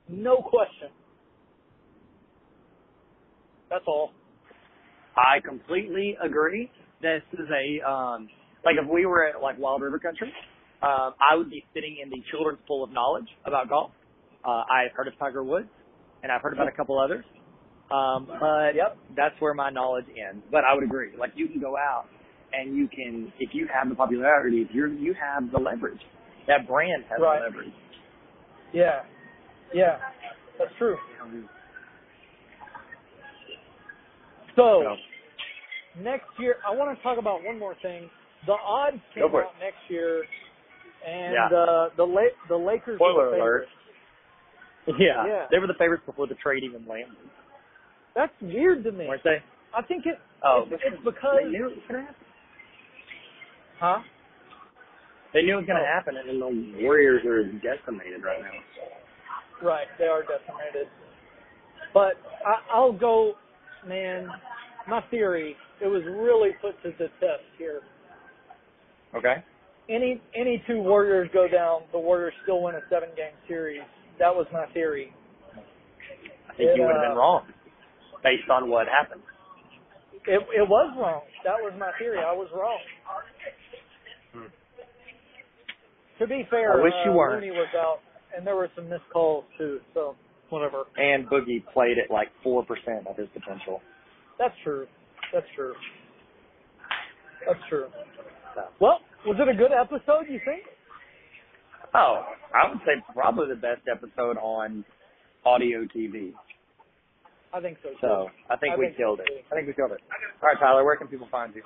no 0.09 0.37
question. 0.37 0.89
That's 3.69 3.83
all. 3.87 4.11
I 5.15 5.39
completely 5.45 6.17
agree. 6.23 6.71
This 7.01 7.21
is 7.33 7.47
a 7.49 7.87
um 7.89 8.27
like 8.65 8.75
if 8.81 8.89
we 8.89 9.05
were 9.05 9.25
at 9.25 9.41
like 9.41 9.57
Wild 9.59 9.81
River 9.81 9.99
Country, 9.99 10.31
um, 10.81 11.13
I 11.19 11.35
would 11.35 11.49
be 11.49 11.63
sitting 11.73 11.97
in 12.03 12.09
the 12.09 12.21
children's 12.31 12.59
pool 12.67 12.83
of 12.83 12.91
knowledge 12.91 13.27
about 13.45 13.69
golf. 13.69 13.91
Uh, 14.45 14.63
I've 14.71 14.91
heard 14.95 15.07
of 15.07 15.17
Tiger 15.19 15.43
Woods, 15.43 15.69
and 16.23 16.31
I've 16.31 16.41
heard 16.41 16.53
about 16.53 16.67
a 16.67 16.71
couple 16.71 16.99
others. 16.99 17.25
Um, 17.91 18.27
but 18.39 18.75
Yep. 18.75 18.97
that's 19.15 19.35
where 19.39 19.53
my 19.53 19.69
knowledge 19.69 20.05
ends. 20.09 20.43
But 20.51 20.63
I 20.63 20.73
would 20.75 20.83
agree. 20.83 21.11
Like 21.17 21.31
you 21.35 21.47
can 21.47 21.59
go 21.59 21.75
out 21.75 22.05
and 22.53 22.75
you 22.75 22.87
can, 22.87 23.31
if 23.39 23.53
you 23.53 23.67
have 23.73 23.89
the 23.89 23.95
popularity, 23.95 24.61
if 24.61 24.69
you're 24.73 24.87
you 24.87 25.13
have 25.13 25.51
the 25.51 25.59
leverage. 25.59 26.01
That 26.47 26.67
brand 26.67 27.03
has 27.09 27.19
Right. 27.19 27.39
the 27.39 27.45
leverage. 27.45 27.73
Yeah, 28.73 29.01
yeah, 29.73 29.97
that's 30.57 30.71
true. 30.77 30.97
So. 34.55 34.95
Next 35.99 36.27
year, 36.39 36.55
I 36.65 36.73
want 36.75 36.95
to 36.95 37.03
talk 37.03 37.17
about 37.17 37.43
one 37.43 37.59
more 37.59 37.75
thing. 37.81 38.09
The 38.45 38.53
odds 38.53 38.97
came 39.13 39.23
it. 39.25 39.35
out 39.35 39.51
next 39.59 39.81
year, 39.89 40.23
and 41.05 41.33
Yeah. 41.33 41.45
uh, 41.57 41.89
the 41.97 42.05
La- 42.05 42.35
the 42.47 42.55
Lakers 42.55 42.97
Spoiler 42.97 43.25
were 43.25 43.31
the 43.31 43.41
alert. 43.41 43.67
yeah, 44.97 45.25
Yeah. 45.25 45.47
they 45.51 45.59
were 45.59 45.67
the 45.67 45.73
favorites 45.73 46.03
before 46.05 46.27
the 46.27 46.35
trade 46.35 46.63
even 46.63 46.85
landed, 46.87 47.17
That's 48.15 48.31
weird 48.39 48.83
to 48.85 48.91
me. 48.91 49.07
weren't 49.07 49.23
they? 49.23 49.41
I 49.73 49.81
think 49.81 50.05
it. 50.05 50.19
Oh, 50.43 50.67
it's, 50.71 50.81
it's 50.85 51.03
because. 51.03 51.37
they 51.43 51.49
knew 51.49 51.67
it 51.69 51.75
was 51.75 51.85
gonna 51.89 52.01
happen. 52.05 52.25
Huh? 53.79 53.99
They 55.33 55.41
knew 55.41 55.53
it 55.53 55.57
was 55.57 55.65
gonna 55.65 55.85
happen, 55.85 56.15
and 56.17 56.29
then 56.29 56.39
the 56.39 56.83
Warriors 56.83 57.25
are 57.25 57.43
decimated 57.59 58.23
right 58.23 58.41
now. 58.41 58.51
Right, 59.61 59.87
they 59.97 60.05
are 60.05 60.21
decimated. 60.21 60.87
But 61.93 62.13
I, 62.45 62.73
I'll 62.73 62.93
go, 62.93 63.33
man. 63.87 64.27
My 64.87 65.01
theory, 65.11 65.55
it 65.81 65.87
was 65.87 66.01
really 66.05 66.51
put 66.61 66.81
to 66.83 66.91
the 66.97 67.07
test 67.19 67.43
here. 67.57 67.81
Okay. 69.15 69.43
Any 69.89 70.21
any 70.35 70.63
two 70.67 70.81
Warriors 70.81 71.29
go 71.33 71.47
down, 71.47 71.81
the 71.91 71.99
Warriors 71.99 72.33
still 72.43 72.61
win 72.61 72.75
a 72.75 72.81
seven 72.89 73.09
game 73.17 73.33
series. 73.47 73.81
That 74.19 74.33
was 74.33 74.45
my 74.53 74.65
theory. 74.73 75.11
I 76.47 76.53
think 76.55 76.71
you 76.75 76.83
would 76.83 76.93
have 76.93 77.01
been 77.01 77.17
uh, 77.17 77.19
wrong 77.19 77.47
based 78.23 78.49
on 78.51 78.69
what 78.69 78.87
happened. 78.87 79.21
It 80.27 80.41
it 80.53 80.67
was 80.67 80.93
wrong. 80.97 81.21
That 81.43 81.57
was 81.59 81.73
my 81.79 81.91
theory. 81.97 82.19
I 82.19 82.33
was 82.33 82.49
wrong. 82.53 82.79
Hmm. 84.33 84.51
To 86.19 86.27
be 86.27 86.45
fair, 86.49 86.79
I 86.79 86.83
wish 86.83 86.93
uh, 86.93 87.09
you 87.09 87.15
weren't. 87.15 87.41
Looney 87.41 87.55
was 87.55 87.69
out, 87.75 87.99
and 88.35 88.45
there 88.45 88.55
were 88.55 88.69
some 88.75 88.89
missed 88.89 89.09
calls 89.11 89.43
too. 89.57 89.79
So 89.93 90.15
whatever. 90.49 90.83
And 90.97 91.27
Boogie 91.27 91.63
played 91.73 91.97
at 91.97 92.11
like 92.11 92.29
four 92.43 92.65
percent 92.65 93.07
of 93.07 93.17
his 93.17 93.27
potential. 93.33 93.81
That's 94.37 94.53
true. 94.63 94.87
That's 95.33 95.45
true. 95.55 95.73
That's 97.47 97.59
true. 97.69 97.87
Well, 98.81 98.99
was 99.25 99.37
it 99.39 99.47
a 99.47 99.53
good 99.57 99.71
episode? 99.71 100.25
You 100.29 100.39
think? 100.45 100.63
Oh, 101.93 102.23
I 102.53 102.69
would 102.69 102.79
say 102.79 103.01
probably 103.13 103.47
the 103.49 103.55
best 103.55 103.81
episode 103.91 104.37
on 104.37 104.83
audio 105.45 105.85
TV. 105.95 106.33
I 107.53 107.61
think 107.61 107.77
so. 107.81 107.89
Too. 107.89 107.95
So 108.01 108.27
I 108.49 108.57
think 108.57 108.73
I 108.73 108.77
we 108.77 108.85
think 108.87 108.97
killed 108.97 109.19
it. 109.21 109.25
too. 109.27 109.39
I 109.51 109.55
think 109.55 109.67
we 109.67 109.73
killed 109.73 109.91
it. 109.91 110.01
All 110.41 110.49
right, 110.49 110.59
Tyler, 110.59 110.83
where 110.83 110.95
can 110.97 111.07
people 111.07 111.27
find 111.31 111.53
you? 111.55 111.63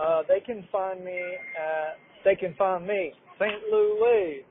Uh, 0.00 0.22
they 0.28 0.40
can 0.40 0.64
find 0.70 1.04
me 1.04 1.18
at. 1.58 1.98
They 2.24 2.36
can 2.36 2.54
find 2.54 2.86
me 2.86 3.12
St. 3.38 3.52
Louis. 3.72 4.44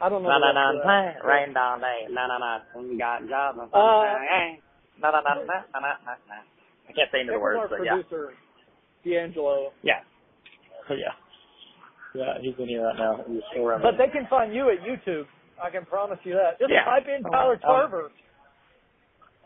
I 0.00 0.08
don't 0.08 0.22
know. 0.22 0.28
Na 0.30 0.38
na 0.38 0.70
rest 0.72 0.86
na 0.86 1.28
rain 1.28 1.52
down 1.52 1.80
day. 1.80 2.06
Na 2.10 2.26
na 2.26 2.38
na. 2.38 2.58
We 2.80 2.96
got 2.98 3.20
job. 3.28 3.56
Uh, 3.58 3.68
Na 5.00 5.10
na 5.10 5.20
na 5.20 5.34
na 5.34 5.44
na 5.44 5.60
na 5.74 5.80
na. 5.80 6.12
na. 6.28 6.36
I 6.88 6.92
can't 6.92 7.08
say 7.12 7.20
into 7.20 7.32
That 7.32 7.38
the 7.38 7.40
words, 7.40 7.70
but 7.70 7.84
yeah, 7.84 8.00
producer, 8.02 8.32
D'Angelo. 9.04 9.72
yeah. 9.82 10.00
Yeah, 10.90 11.14
yeah, 12.16 12.34
he's 12.42 12.58
in 12.58 12.66
here 12.66 12.82
right 12.82 12.98
now. 12.98 13.22
He's 13.28 13.38
still 13.52 13.62
around. 13.64 13.82
But 13.82 13.94
they 13.96 14.10
can 14.10 14.26
find 14.28 14.52
you 14.52 14.66
at 14.74 14.82
YouTube. 14.82 15.26
I 15.62 15.70
can 15.70 15.84
promise 15.86 16.18
you 16.24 16.34
that. 16.34 16.58
Just 16.58 16.72
Yeah. 16.72 16.82
type 16.84 17.06
in 17.06 17.22
Oh, 17.24 17.30
Tyler 17.30 17.60
oh. 17.62 17.66
Tarver. 17.66 18.10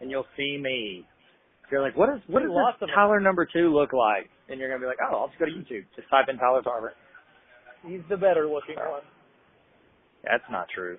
and 0.00 0.10
you'll 0.10 0.24
see 0.38 0.56
me. 0.56 1.04
You're 1.70 1.82
like, 1.82 1.96
what 1.98 2.08
is 2.08 2.22
what 2.28 2.40
does 2.40 2.48
this 2.80 2.88
of 2.88 2.94
Tyler 2.94 3.20
number 3.20 3.44
two 3.44 3.74
look 3.74 3.92
like? 3.92 4.30
And 4.48 4.58
you're 4.58 4.70
gonna 4.70 4.80
be 4.80 4.86
like, 4.86 4.96
oh, 5.04 5.16
I'll 5.16 5.28
just 5.28 5.38
go 5.38 5.44
to 5.44 5.52
YouTube. 5.52 5.84
Just 5.96 6.08
type 6.08 6.26
in 6.30 6.38
Tyler 6.38 6.62
Tarver. 6.62 6.94
He's 7.84 8.00
the 8.08 8.16
better 8.16 8.48
looking 8.48 8.76
one. 8.76 9.02
That's 10.24 10.44
not 10.50 10.68
true. 10.74 10.98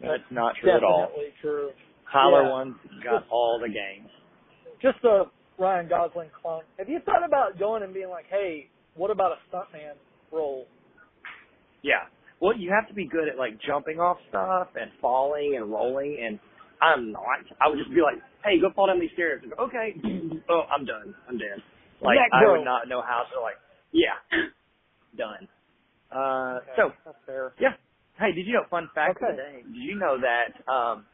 That's 0.00 0.22
not 0.30 0.54
true 0.60 0.70
at 0.70 0.84
all. 0.84 1.06
Definitely 1.08 1.32
true. 1.40 1.70
Tyler 2.12 2.42
Yeah. 2.44 2.50
one's 2.50 2.76
got 3.02 3.24
all 3.30 3.58
the 3.60 3.68
games. 3.68 4.10
Just 4.82 5.02
a 5.04 5.24
Ryan 5.58 5.88
Gosling 5.88 6.30
clone. 6.42 6.62
Have 6.78 6.88
you 6.88 7.00
thought 7.06 7.24
about 7.24 7.58
going 7.58 7.82
and 7.82 7.94
being 7.94 8.10
like, 8.10 8.26
hey, 8.28 8.68
what 8.94 9.10
about 9.10 9.32
a 9.32 9.38
stuntman 9.50 9.94
role? 10.30 10.66
Yeah. 11.82 12.04
Well, 12.40 12.56
you 12.56 12.70
have 12.70 12.86
to 12.88 12.94
be 12.94 13.06
good 13.08 13.28
at 13.28 13.38
like 13.38 13.58
jumping 13.66 13.98
off 13.98 14.18
stuff 14.28 14.68
and 14.78 14.90
falling 15.00 15.54
and 15.56 15.70
rolling, 15.72 16.18
and 16.22 16.38
I'm 16.82 17.12
not. 17.12 17.40
I 17.60 17.68
would 17.68 17.78
just 17.78 17.88
be 17.88 18.02
like, 18.02 18.20
"Hey, 18.44 18.60
go 18.60 18.68
fall 18.76 18.88
down 18.88 19.00
these 19.00 19.12
stairs." 19.14 19.40
And 19.42 19.52
go, 19.56 19.64
okay. 19.64 19.96
oh, 20.50 20.62
I'm 20.68 20.84
done. 20.84 21.14
I'm 21.28 21.38
dead. 21.38 21.62
Like 22.02 22.18
I 22.34 22.44
would 22.50 22.64
not 22.64 22.88
know 22.88 23.00
how 23.00 23.24
to 23.32 23.40
like. 23.40 23.56
Yeah. 23.92 24.20
done. 25.16 25.48
Uh. 26.12 26.58
Okay, 26.60 26.72
So 26.76 26.92
that's 27.06 27.16
fair. 27.24 27.52
yeah. 27.58 27.72
Hey, 28.18 28.32
did 28.32 28.46
you 28.46 28.54
know? 28.54 28.64
Fun 28.70 28.88
fact 28.94 29.18
Okay. 29.20 29.30
of 29.30 29.36
the 29.36 29.42
day. 29.42 29.62
Did 29.62 29.76
you 29.82 29.96
know 29.96 30.16
that? 30.20 30.56
Um. 30.70 31.06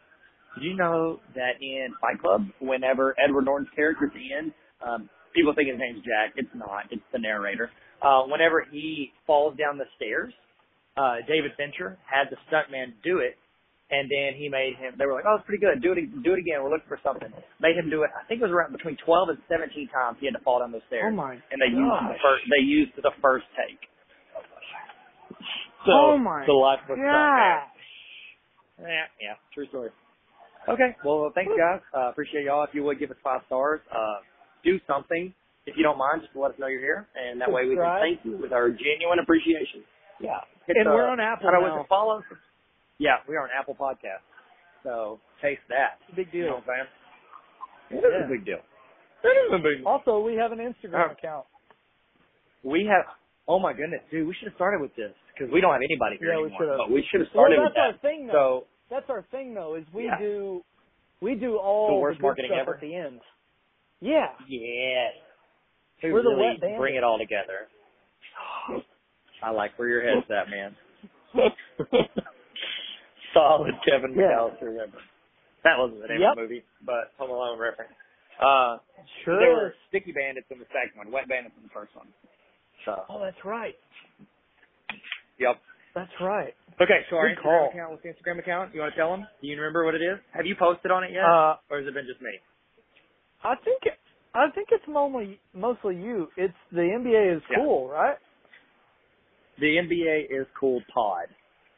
Did 0.55 0.65
you 0.65 0.77
know 0.77 1.19
that 1.35 1.57
in 1.63 1.95
Fight 2.01 2.21
Club, 2.21 2.45
whenever 2.61 3.17
Edward 3.19 3.47
Norton's 3.47 3.71
character 3.75 4.05
at 4.07 4.13
the 4.13 4.35
end, 4.37 4.53
um, 4.85 5.09
people 5.35 5.55
think 5.57 5.71
his 5.71 5.79
name's 5.79 6.05
Jack. 6.05 6.35
It's 6.37 6.53
not. 6.55 6.85
It's 6.93 7.01
the 7.11 7.19
narrator. 7.19 7.71
Uh, 8.03 8.25
whenever 8.29 8.61
he 8.71 9.13
falls 9.27 9.57
down 9.57 9.79
the 9.79 9.89
stairs, 9.97 10.35
uh, 10.99 11.25
David 11.27 11.53
Fincher 11.57 11.97
had 12.05 12.29
the 12.29 12.37
stuntman 12.53 12.93
do 13.03 13.19
it, 13.25 13.39
and 13.91 14.11
then 14.13 14.35
he 14.37 14.51
made 14.51 14.77
him. 14.77 14.93
They 14.99 15.07
were 15.07 15.15
like, 15.15 15.25
"Oh, 15.27 15.37
it's 15.37 15.47
pretty 15.47 15.65
good. 15.65 15.81
Do 15.81 15.93
it. 15.93 16.23
Do 16.23 16.35
it 16.35 16.39
again. 16.39 16.63
We're 16.63 16.69
looking 16.71 16.89
for 16.89 17.01
something." 17.03 17.33
Made 17.59 17.77
him 17.79 17.89
do 17.89 18.03
it. 18.03 18.11
I 18.13 18.23
think 18.29 18.43
it 18.43 18.45
was 18.45 18.53
around 18.53 18.73
between 18.73 18.97
12 18.99 19.31
and 19.31 19.39
17 19.49 19.89
times 19.89 20.19
he 20.21 20.27
had 20.27 20.35
to 20.35 20.41
fall 20.45 20.59
down 20.61 20.71
those 20.71 20.85
stairs. 20.89 21.09
Oh 21.09 21.17
my 21.17 21.33
and 21.51 21.59
they 21.63 21.73
used 21.73 21.81
the 22.13 22.19
first. 22.21 22.45
They 22.53 22.63
used 22.63 22.93
the 22.97 23.13
first 23.23 23.47
take. 23.57 23.89
So 25.87 25.93
Oh 25.93 26.19
my 26.19 26.45
the 26.47 26.53
life 26.53 26.81
stuntman. 26.89 27.03
gosh. 27.07 27.69
Yeah, 28.81 29.07
yeah, 29.21 29.35
true 29.55 29.67
story. 29.69 29.91
Okay, 30.69 30.95
well, 31.05 31.31
thanks 31.35 31.53
guys. 31.59 31.81
Uh, 31.95 32.09
appreciate 32.11 32.45
y'all. 32.45 32.63
If 32.65 32.71
you 32.73 32.85
would 32.85 32.99
give 32.99 33.11
us 33.11 33.17
five 33.23 33.41
stars, 33.47 33.81
uh, 33.91 34.23
do 34.65 34.79
something 34.87 35.35
if 35.67 35.77
you 35.77 35.83
don't 35.83 35.99
mind, 35.99 36.23
just 36.23 36.35
let 36.35 36.53
us 36.53 36.59
know 36.59 36.67
you're 36.67 36.81
here, 36.81 37.07
and 37.15 37.41
that 37.41 37.51
way 37.51 37.67
we 37.67 37.75
can 37.77 37.99
thank 38.01 38.19
you 38.25 38.37
with 38.41 38.53
our 38.53 38.71
genuine 38.71 39.19
appreciation. 39.23 39.83
Yeah, 40.21 40.39
Hit 40.67 40.77
And 40.77 40.87
we're 40.91 41.07
on 41.07 41.19
Apple 41.21 41.49
I- 41.49 41.59
now. 41.61 41.85
follow. 41.89 42.23
Yeah, 42.99 43.19
we 43.29 43.35
are 43.37 43.43
on 43.43 43.51
Apple 43.59 43.75
Podcast. 43.75 44.23
So 44.85 45.19
taste 45.41 45.63
that. 45.69 45.99
Big 46.15 46.29
You 46.33 46.43
know 46.43 46.47
deal. 46.47 46.55
what 46.67 46.79
I'm 46.79 46.87
saying? 47.91 48.03
It 48.03 48.07
is 48.07 48.13
Yeah. 48.21 48.25
a 48.25 48.29
big 48.29 48.45
deal. 48.45 48.63
It 49.25 49.29
is 49.47 49.53
a 49.53 49.59
big 49.59 49.79
deal. 49.79 49.89
Also, 49.89 50.21
we 50.21 50.35
have 50.37 50.53
an 50.53 50.59
Instagram 50.59 51.11
Uh, 51.11 51.13
account. 51.13 51.47
We 52.63 52.87
have 52.87 53.07
Oh 53.49 53.59
my 53.59 53.73
goodness, 53.73 54.03
dude, 54.11 54.27
we 54.29 54.35
should 54.35 54.47
have 54.47 54.55
started 54.55 54.81
with 54.81 54.95
this 54.95 55.13
because 55.35 55.53
we 55.53 55.61
don't 55.61 55.73
have 55.73 55.83
anybody 55.83 56.17
here 56.19 56.33
Yeah, 56.33 56.39
we 56.39 56.43
anymore. 56.45 56.61
should 56.61 56.69
have. 56.69 56.79
But 56.79 56.91
we 56.91 57.03
should 57.11 57.21
have 57.21 57.29
Well, 57.35 57.45
started 57.49 57.59
that's 57.59 57.69
with 57.69 57.75
that. 57.75 57.87
our 57.95 57.99
thing 57.99 58.27
though. 58.27 58.33
So 58.33 58.67
that's 58.91 59.11
our 59.11 59.23
thing 59.31 59.55
though 59.55 59.75
is 59.75 59.85
we 59.93 60.05
Yeah. 60.05 60.19
do 60.19 60.63
we 61.21 61.35
do 61.35 61.57
all 61.59 61.89
The 61.89 61.95
worst 62.01 62.19
good 62.19 62.23
marketing 62.25 62.51
stuff 62.51 62.61
ever? 62.63 62.75
at 62.75 62.81
the 62.81 62.95
end. 62.95 63.21
Yeah. 64.01 64.35
yes, 64.49 65.15
to 66.01 66.13
We're 66.13 66.23
the 66.23 66.31
really 66.31 66.59
wet 66.61 66.77
bring 66.79 66.97
it 66.97 67.05
all 67.05 67.19
together. 67.19 67.69
I 69.43 69.51
like 69.51 69.79
where 69.79 69.89
your 69.89 70.03
head's 70.03 70.29
at, 70.31 70.49
man. 70.51 70.77
Solid 73.35 73.75
Kevin 73.89 74.13
Yeah. 74.15 74.37
McCallister 74.37 74.63
remember. 74.63 74.99
That 75.65 75.79
wasn't 75.79 76.03
the 76.03 76.09
name 76.09 76.21
Yep. 76.21 76.31
of 76.33 76.37
the 76.37 76.43
movie, 76.43 76.65
but 76.83 77.13
Home 77.19 77.31
Alone 77.31 77.59
reference. 77.59 77.93
Uh, 78.41 78.79
Sure. 79.25 79.39
There 79.41 79.51
were 79.55 79.75
Sticky 79.89 80.13
Bandits 80.13 80.47
in 80.51 80.59
the 80.59 80.67
second 80.67 80.97
one, 80.97 81.11
Wet 81.11 81.27
Bandits 81.29 81.55
in 81.57 81.63
the 81.65 81.69
first 81.71 81.95
one. 81.97 82.07
So, 82.85 83.05
Oh, 83.09 83.21
that's 83.21 83.45
right. 83.45 83.77
Yep. 85.43 85.59
That's 85.95 86.13
right. 86.23 86.55
Okay, 86.81 87.05
so 87.11 87.17
our 87.17 87.29
Good 87.29 87.39
Instagram 87.39 87.43
call. 87.43 87.69
account, 87.71 87.91
what's 87.93 88.03
the 88.03 88.09
Instagram 88.15 88.39
account? 88.39 88.75
You 88.75 88.81
want 88.81 88.95
to 88.95 88.99
tell 88.99 89.11
them? 89.11 89.27
Do 89.43 89.47
you 89.47 89.57
remember 89.57 89.85
what 89.85 89.95
it 89.95 90.01
is? 90.01 90.19
Have 90.33 90.47
you 90.47 90.57
posted 90.59 90.91
on 90.91 91.05
it 91.05 91.11
yet, 91.13 91.25
Uh, 91.27 91.57
or 91.69 91.79
has 91.79 91.87
it 91.87 91.93
been 91.95 92.07
just 92.07 92.23
me? 92.23 92.33
I 93.45 93.55
think 93.57 93.83
it, 93.85 93.99
I 94.35 94.49
think 94.55 94.69
it's 94.73 94.87
mostly 94.89 95.39
mostly 95.53 95.97
you. 95.97 96.29
It's 96.39 96.55
the 96.71 96.81
NBA 96.81 97.37
is 97.37 97.43
Yeah. 97.51 97.59
cool, 97.59 97.89
right? 97.91 98.17
The 99.59 99.77
NBA 99.77 100.27
is 100.31 100.47
cool 100.59 100.81
pod. 100.95 101.29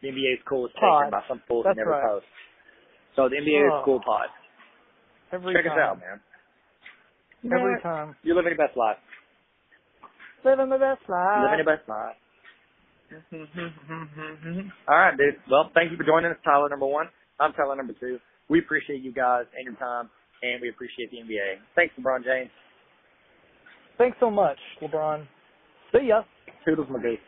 The 0.01 0.09
NBA 0.09 0.35
is 0.35 0.43
cool 0.47 0.67
is 0.67 0.73
Pod. 0.79 1.07
taken 1.09 1.11
by 1.11 1.25
some 1.27 1.41
fools 1.49 1.65
That's 1.65 1.75
who 1.75 1.81
never 1.85 1.91
right. 1.99 2.05
post. 2.05 2.27
So 3.17 3.29
the 3.29 3.37
NBA 3.37 3.67
is 3.67 3.85
cool 3.85 4.01
pod. 4.01 4.29
Every 5.33 5.55
Check 5.55 5.65
time. 5.65 5.73
us 5.73 5.79
out, 5.79 5.99
man. 6.01 6.21
Every 7.53 7.73
Yeah. 7.73 7.81
time. 7.83 8.17
You're 8.23 8.37
living 8.37 8.53
your 8.57 8.67
best 8.67 8.77
life. 8.77 8.99
Living 10.45 10.69
the 10.69 10.79
best 10.79 11.09
life. 11.09 11.43
living 11.43 11.59
your 11.59 11.77
best 11.77 11.89
life. 11.89 12.17
Mm-hmm, 13.15 13.61
mm-hmm, 13.61 14.49
mm-hmm, 14.49 14.69
All 14.89 14.97
right, 14.99 15.17
dude. 15.17 15.37
Well, 15.51 15.71
thank 15.75 15.91
you 15.91 15.97
for 15.97 16.05
joining 16.05 16.31
us, 16.33 16.37
Tyler 16.45 16.69
number 16.69 16.87
one. 16.87 17.07
I'm 17.39 17.53
Tyler 17.53 17.77
number 17.77 17.95
two. 17.99 18.19
We 18.49 18.59
appreciate 18.59 19.03
you 19.03 19.13
guys 19.13 19.45
and 19.57 19.65
your 19.65 19.75
time, 19.77 20.11
and 20.43 20.61
we 20.61 20.69
appreciate 20.69 21.11
the 21.11 21.19
NBA. 21.19 21.63
Thanks, 21.77 21.95
LeBron 22.01 22.25
James. 22.25 22.51
Thanks 23.99 24.17
so 24.19 24.31
much, 24.31 24.59
LeBron. 24.83 25.27
See 25.93 26.09
ya. 26.09 26.23
Toodles, 26.65 26.89
my 26.91 27.01
dude. 27.01 27.19